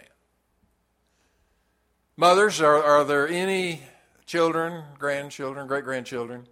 Mothers, 2.18 2.60
are, 2.60 2.84
are 2.84 3.06
there 3.06 3.28
any 3.28 3.82
children, 4.26 4.84
grandchildren, 4.98 5.68
great 5.68 5.86
grandchildren 5.86 6.46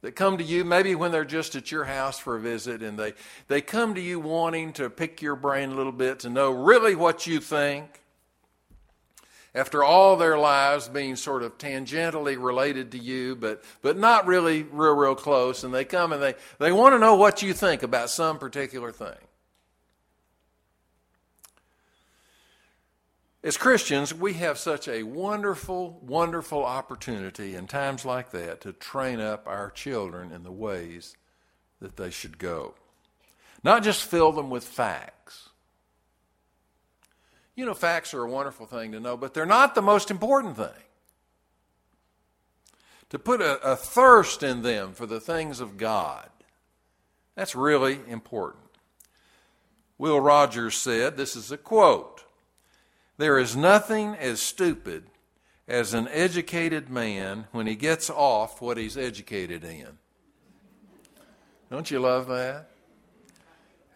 that 0.00 0.12
come 0.12 0.38
to 0.38 0.44
you 0.44 0.64
maybe 0.64 0.94
when 0.94 1.12
they're 1.12 1.24
just 1.24 1.54
at 1.56 1.70
your 1.70 1.84
house 1.84 2.18
for 2.18 2.36
a 2.36 2.40
visit 2.40 2.82
and 2.82 2.98
they, 2.98 3.12
they 3.48 3.60
come 3.60 3.94
to 3.94 4.00
you 4.00 4.18
wanting 4.18 4.72
to 4.72 4.88
pick 4.88 5.20
your 5.20 5.36
brain 5.36 5.70
a 5.70 5.74
little 5.74 5.92
bit 5.92 6.20
to 6.20 6.30
know 6.30 6.50
really 6.50 6.94
what 6.94 7.26
you 7.26 7.38
think? 7.40 8.00
After 9.58 9.82
all 9.82 10.16
their 10.16 10.38
lives 10.38 10.86
being 10.86 11.16
sort 11.16 11.42
of 11.42 11.58
tangentially 11.58 12.40
related 12.40 12.92
to 12.92 12.98
you, 12.98 13.34
but, 13.34 13.64
but 13.82 13.98
not 13.98 14.28
really 14.28 14.62
real, 14.62 14.94
real 14.94 15.16
close, 15.16 15.64
and 15.64 15.74
they 15.74 15.84
come 15.84 16.12
and 16.12 16.22
they, 16.22 16.36
they 16.60 16.70
want 16.70 16.94
to 16.94 16.98
know 17.00 17.16
what 17.16 17.42
you 17.42 17.52
think 17.52 17.82
about 17.82 18.08
some 18.08 18.38
particular 18.38 18.92
thing. 18.92 19.16
As 23.42 23.56
Christians, 23.56 24.14
we 24.14 24.34
have 24.34 24.58
such 24.58 24.86
a 24.86 25.02
wonderful, 25.02 25.98
wonderful 26.02 26.64
opportunity 26.64 27.56
in 27.56 27.66
times 27.66 28.04
like 28.04 28.30
that 28.30 28.60
to 28.60 28.72
train 28.72 29.18
up 29.18 29.48
our 29.48 29.72
children 29.72 30.30
in 30.30 30.44
the 30.44 30.52
ways 30.52 31.16
that 31.80 31.96
they 31.96 32.10
should 32.10 32.38
go. 32.38 32.74
Not 33.64 33.82
just 33.82 34.04
fill 34.04 34.30
them 34.30 34.50
with 34.50 34.62
facts. 34.62 35.47
You 37.58 37.66
know, 37.66 37.74
facts 37.74 38.14
are 38.14 38.22
a 38.22 38.30
wonderful 38.30 38.66
thing 38.66 38.92
to 38.92 39.00
know, 39.00 39.16
but 39.16 39.34
they're 39.34 39.44
not 39.44 39.74
the 39.74 39.82
most 39.82 40.12
important 40.12 40.56
thing. 40.56 40.84
To 43.10 43.18
put 43.18 43.40
a, 43.40 43.58
a 43.68 43.74
thirst 43.74 44.44
in 44.44 44.62
them 44.62 44.92
for 44.92 45.06
the 45.06 45.18
things 45.18 45.58
of 45.58 45.76
God, 45.76 46.28
that's 47.34 47.56
really 47.56 47.98
important. 48.06 48.62
Will 49.98 50.20
Rogers 50.20 50.76
said, 50.76 51.16
this 51.16 51.34
is 51.34 51.50
a 51.50 51.56
quote 51.56 52.22
there 53.16 53.40
is 53.40 53.56
nothing 53.56 54.14
as 54.14 54.40
stupid 54.40 55.06
as 55.66 55.94
an 55.94 56.06
educated 56.12 56.88
man 56.88 57.48
when 57.50 57.66
he 57.66 57.74
gets 57.74 58.08
off 58.08 58.62
what 58.62 58.76
he's 58.76 58.96
educated 58.96 59.64
in. 59.64 59.98
Don't 61.72 61.90
you 61.90 61.98
love 61.98 62.28
that? 62.28 62.68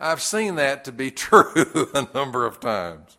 I've 0.00 0.20
seen 0.20 0.56
that 0.56 0.84
to 0.86 0.90
be 0.90 1.10
true 1.12 1.90
a 1.94 2.08
number 2.12 2.44
of 2.44 2.58
times. 2.58 3.18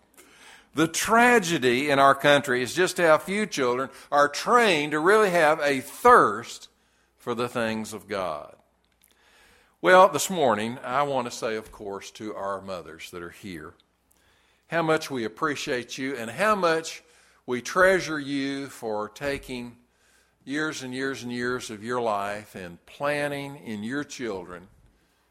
The 0.76 0.88
tragedy 0.88 1.90
in 1.90 2.00
our 2.00 2.16
country 2.16 2.64
is 2.64 2.74
just 2.74 2.98
how 2.98 3.18
few 3.18 3.46
children 3.46 3.90
are 4.12 4.28
trained 4.28 4.92
to 4.92 5.00
really 5.00 5.30
have 5.30 5.60
a 5.60 5.82
thirst 5.82 6.70
for 7.18 7.36
the 7.36 7.48
things 7.48 7.94
of 7.94 8.08
God. 8.08 8.56
Well, 9.82 10.10
this 10.10 10.30
morning, 10.30 10.80
I 10.84 11.04
want 11.04 11.30
to 11.30 11.32
say, 11.32 11.56
of 11.56 11.72
course, 11.72 12.10
to 12.12 12.34
our 12.34 12.62
mothers 12.62 13.12
that 13.12 13.22
are 13.22 13.30
here 13.30 13.74
how 14.68 14.82
much 14.82 15.12
we 15.12 15.24
appreciate 15.24 16.00
you 16.00 16.16
and 16.16 16.32
how 16.32 16.56
much 16.56 17.04
we 17.46 17.62
treasure 17.62 18.20
you 18.20 18.66
for 18.68 19.08
taking 19.10 19.76
years 20.46 20.82
and 20.82 20.94
years 20.94 21.22
and 21.22 21.32
years 21.32 21.70
of 21.70 21.84
your 21.84 22.02
life 22.02 22.56
and 22.56 22.84
planting 22.88 23.56
in 23.58 23.84
your 23.84 24.04
children 24.04 24.68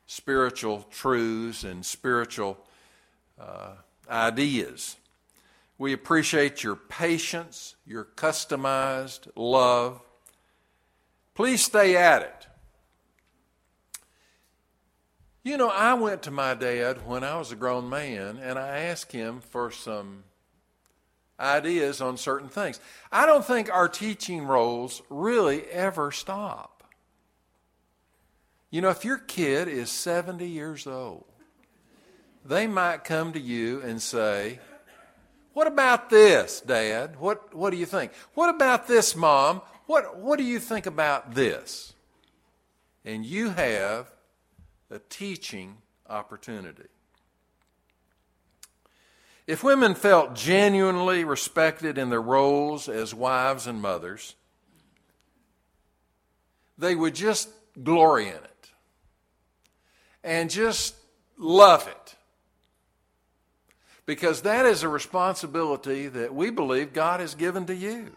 spiritual 0.06 0.86
truths 0.90 1.64
and 1.64 1.84
spiritual 1.84 2.56
uh, 3.40 3.72
ideas. 4.08 4.96
We 5.82 5.92
appreciate 5.92 6.62
your 6.62 6.76
patience, 6.76 7.74
your 7.84 8.04
customized 8.04 9.26
love. 9.34 10.00
Please 11.34 11.64
stay 11.64 11.96
at 11.96 12.22
it. 12.22 12.46
You 15.42 15.56
know, 15.56 15.70
I 15.70 15.94
went 15.94 16.22
to 16.22 16.30
my 16.30 16.54
dad 16.54 17.04
when 17.04 17.24
I 17.24 17.36
was 17.36 17.50
a 17.50 17.56
grown 17.56 17.88
man 17.88 18.38
and 18.40 18.60
I 18.60 18.78
asked 18.78 19.10
him 19.10 19.40
for 19.40 19.72
some 19.72 20.22
ideas 21.40 22.00
on 22.00 22.16
certain 22.16 22.48
things. 22.48 22.78
I 23.10 23.26
don't 23.26 23.44
think 23.44 23.68
our 23.68 23.88
teaching 23.88 24.44
roles 24.44 25.02
really 25.10 25.64
ever 25.64 26.12
stop. 26.12 26.84
You 28.70 28.82
know, 28.82 28.90
if 28.90 29.04
your 29.04 29.18
kid 29.18 29.66
is 29.66 29.90
70 29.90 30.46
years 30.46 30.86
old, 30.86 31.24
they 32.44 32.68
might 32.68 33.02
come 33.02 33.32
to 33.32 33.40
you 33.40 33.82
and 33.82 34.00
say, 34.00 34.60
What 35.52 35.66
about 35.66 36.08
this, 36.08 36.60
Dad? 36.60 37.18
What, 37.18 37.54
what 37.54 37.70
do 37.70 37.76
you 37.76 37.86
think? 37.86 38.12
What 38.34 38.54
about 38.54 38.88
this, 38.88 39.14
Mom? 39.14 39.60
What, 39.86 40.18
what 40.18 40.38
do 40.38 40.44
you 40.44 40.58
think 40.58 40.86
about 40.86 41.34
this? 41.34 41.92
And 43.04 43.26
you 43.26 43.50
have 43.50 44.10
a 44.90 44.98
teaching 44.98 45.76
opportunity. 46.08 46.88
If 49.46 49.64
women 49.64 49.94
felt 49.94 50.34
genuinely 50.34 51.24
respected 51.24 51.98
in 51.98 52.10
their 52.10 52.22
roles 52.22 52.88
as 52.88 53.14
wives 53.14 53.66
and 53.66 53.82
mothers, 53.82 54.36
they 56.78 56.94
would 56.94 57.14
just 57.14 57.50
glory 57.82 58.28
in 58.28 58.34
it 58.34 58.70
and 60.22 60.48
just 60.48 60.94
love 61.36 61.88
it. 61.88 62.14
Because 64.04 64.42
that 64.42 64.66
is 64.66 64.82
a 64.82 64.88
responsibility 64.88 66.08
that 66.08 66.34
we 66.34 66.50
believe 66.50 66.92
God 66.92 67.20
has 67.20 67.34
given 67.34 67.66
to 67.66 67.74
you. 67.74 68.10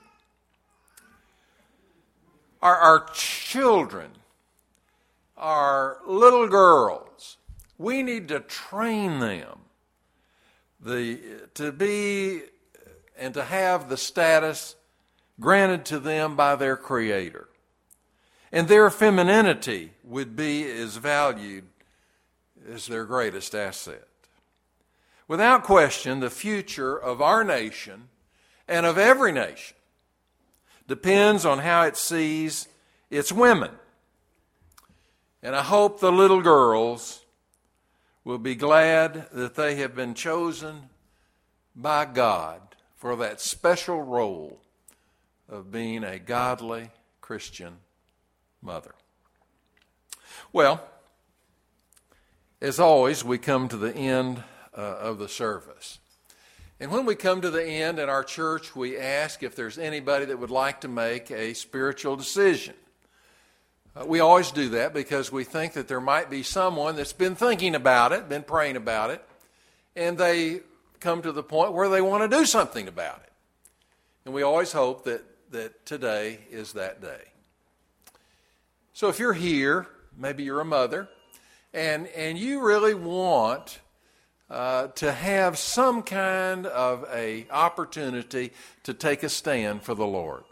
Our, 2.62 2.76
our 2.76 3.06
children 3.14 4.12
our 5.38 6.00
little 6.06 6.48
girls. 6.48 7.38
We 7.78 8.04
need 8.04 8.28
to 8.30 8.40
train 8.40 9.20
them 9.20 9.60
the, 10.80 11.20
to 11.56 11.72
be 11.72 12.42
and 13.18 13.34
to 13.34 13.44
have 13.44 13.90
the 13.90 13.98
status 13.98 14.76
granted 15.40 15.86
to 15.86 16.00
them 16.00 16.36
by 16.36 16.56
their 16.56 16.78
Creator. 16.78 17.50
And 18.52 18.68
their 18.68 18.90
femininity 18.90 19.92
would 20.04 20.36
be 20.36 20.70
as 20.70 20.96
valued 20.98 21.66
as 22.72 22.88
their 22.88 23.06
greatest 23.06 23.54
asset. 23.54 24.08
Without 25.28 25.64
question, 25.64 26.20
the 26.20 26.30
future 26.30 26.96
of 26.96 27.22
our 27.22 27.44
nation 27.44 28.10
and 28.68 28.86
of 28.86 28.98
every 28.98 29.32
nation 29.32 29.76
depends 30.88 31.46
on 31.46 31.60
how 31.60 31.84
it 31.84 31.98
sees 31.98 32.68
its 33.10 33.32
women. 33.32 33.72
And 35.42 35.56
I 35.56 35.64
hope 35.64 36.00
the 36.00 36.12
little 36.12 36.42
girls 36.42 37.26
will 38.24 38.38
be 38.38 38.56
glad 38.56 39.28
that 39.32 39.56
they 39.56 39.76
have 39.76 39.96
been 39.96 40.14
chosen 40.14 40.90
by 41.76 42.06
God 42.06 42.62
for 42.96 43.16
that 43.18 43.42
special 43.42 44.02
role 44.02 44.60
of 45.48 45.72
being 45.72 46.04
a 46.04 46.18
godly 46.18 46.90
Christian 47.22 47.78
mother. 48.62 48.96
Well, 50.52 50.84
as 52.62 52.80
always, 52.80 53.24
we 53.24 53.38
come 53.38 53.68
to 53.68 53.78
the 53.78 53.94
end 53.94 54.44
uh, 54.76 54.82
of 54.82 55.20
the 55.20 55.30
service. 55.30 56.00
And 56.80 56.92
when 56.92 57.06
we 57.06 57.16
come 57.16 57.42
to 57.42 57.50
the 57.50 57.66
end 57.66 58.00
in 58.00 58.10
our 58.10 58.24
church, 58.24 58.76
we 58.76 58.98
ask 58.98 59.44
if 59.44 59.56
there's 59.56 59.78
anybody 59.78 60.26
that 60.26 60.40
would 60.40 60.52
like 60.52 60.82
to 60.82 60.88
make 60.88 61.32
a 61.32 61.54
spiritual 61.54 62.18
decision. 62.18 62.74
Uh, 63.96 64.06
we 64.06 64.20
always 64.20 64.52
do 64.52 64.70
that 64.70 64.94
because 64.94 65.32
we 65.32 65.46
think 65.46 65.74
that 65.74 65.88
there 65.88 66.02
might 66.02 66.30
be 66.30 66.44
someone 66.44 66.98
that's 66.98 67.14
been 67.14 67.36
thinking 67.36 67.76
about 67.76 68.12
it, 68.12 68.28
been 68.28 68.44
praying 68.44 68.76
about 68.76 69.10
it, 69.10 69.24
and 69.96 70.18
they 70.18 70.60
come 71.00 71.22
to 71.22 71.32
the 71.32 71.44
point 71.44 71.72
where 71.72 71.88
they 71.88 72.02
want 72.02 72.30
to 72.30 72.38
do 72.38 72.46
something 72.46 72.90
about 72.90 73.22
it. 73.24 73.32
And 74.26 74.34
we 74.34 74.42
always 74.42 74.74
hope 74.74 75.06
that, 75.06 75.24
that 75.52 75.86
today 75.86 76.40
is 76.52 76.74
that 76.74 77.02
day. 77.02 77.22
So 78.92 79.08
if 79.08 79.18
you're 79.18 79.34
here, 79.34 79.88
maybe 80.18 80.44
you're 80.44 80.60
a 80.60 80.66
mother, 80.66 81.08
and, 81.74 82.08
and 82.08 82.38
you 82.38 82.62
really 82.62 82.94
want 82.94 83.80
uh, 84.50 84.88
to 84.88 85.12
have 85.12 85.58
some 85.58 86.04
kind 86.04 86.66
of 86.68 87.06
a 87.12 87.48
opportunity 87.50 88.52
to 88.84 88.94
take 88.94 89.24
a 89.24 89.30
stand 89.30 89.84
for 89.84 89.96
the 89.96 90.06
Lord 90.06 90.44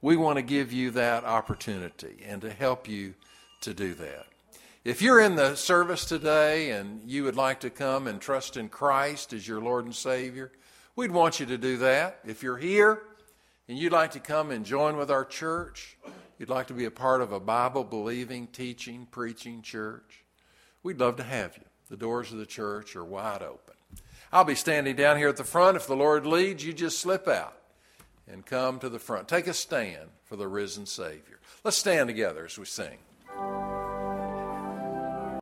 we 0.00 0.16
want 0.16 0.36
to 0.36 0.42
give 0.42 0.72
you 0.72 0.90
that 0.92 1.24
opportunity 1.24 2.22
and 2.24 2.40
to 2.42 2.50
help 2.50 2.88
you 2.88 3.14
to 3.60 3.74
do 3.74 3.94
that. 3.94 4.26
If 4.84 5.02
you're 5.02 5.20
in 5.20 5.34
the 5.34 5.56
service 5.56 6.04
today 6.04 6.70
and 6.70 7.02
you 7.04 7.24
would 7.24 7.36
like 7.36 7.60
to 7.60 7.70
come 7.70 8.06
and 8.06 8.20
trust 8.20 8.56
in 8.56 8.68
Christ 8.68 9.32
as 9.32 9.46
your 9.46 9.60
Lord 9.60 9.84
and 9.84 9.94
Savior, 9.94 10.52
we'd 10.94 11.10
want 11.10 11.40
you 11.40 11.46
to 11.46 11.58
do 11.58 11.78
that. 11.78 12.20
If 12.24 12.42
you're 12.42 12.56
here 12.56 13.02
and 13.68 13.76
you'd 13.76 13.92
like 13.92 14.12
to 14.12 14.20
come 14.20 14.50
and 14.50 14.64
join 14.64 14.96
with 14.96 15.10
our 15.10 15.24
church, 15.24 15.98
you'd 16.38 16.48
like 16.48 16.68
to 16.68 16.74
be 16.74 16.84
a 16.84 16.90
part 16.90 17.20
of 17.20 17.32
a 17.32 17.40
Bible 17.40 17.82
believing, 17.82 18.46
teaching, 18.46 19.06
preaching 19.10 19.62
church, 19.62 20.24
we'd 20.84 21.00
love 21.00 21.16
to 21.16 21.24
have 21.24 21.56
you. 21.56 21.67
The 21.88 21.96
doors 21.96 22.32
of 22.32 22.38
the 22.38 22.46
church 22.46 22.96
are 22.96 23.04
wide 23.04 23.42
open. 23.42 23.74
I'll 24.30 24.44
be 24.44 24.54
standing 24.54 24.94
down 24.94 25.16
here 25.16 25.28
at 25.28 25.36
the 25.36 25.44
front. 25.44 25.76
If 25.76 25.86
the 25.86 25.96
Lord 25.96 26.26
leads, 26.26 26.64
you 26.64 26.72
just 26.72 27.00
slip 27.00 27.26
out 27.26 27.56
and 28.30 28.44
come 28.44 28.78
to 28.80 28.88
the 28.88 28.98
front. 28.98 29.26
Take 29.26 29.46
a 29.46 29.54
stand 29.54 30.10
for 30.24 30.36
the 30.36 30.48
risen 30.48 30.84
Savior. 30.84 31.40
Let's 31.64 31.78
stand 31.78 32.08
together 32.08 32.44
as 32.44 32.58
we 32.58 32.66
sing. 32.66 32.98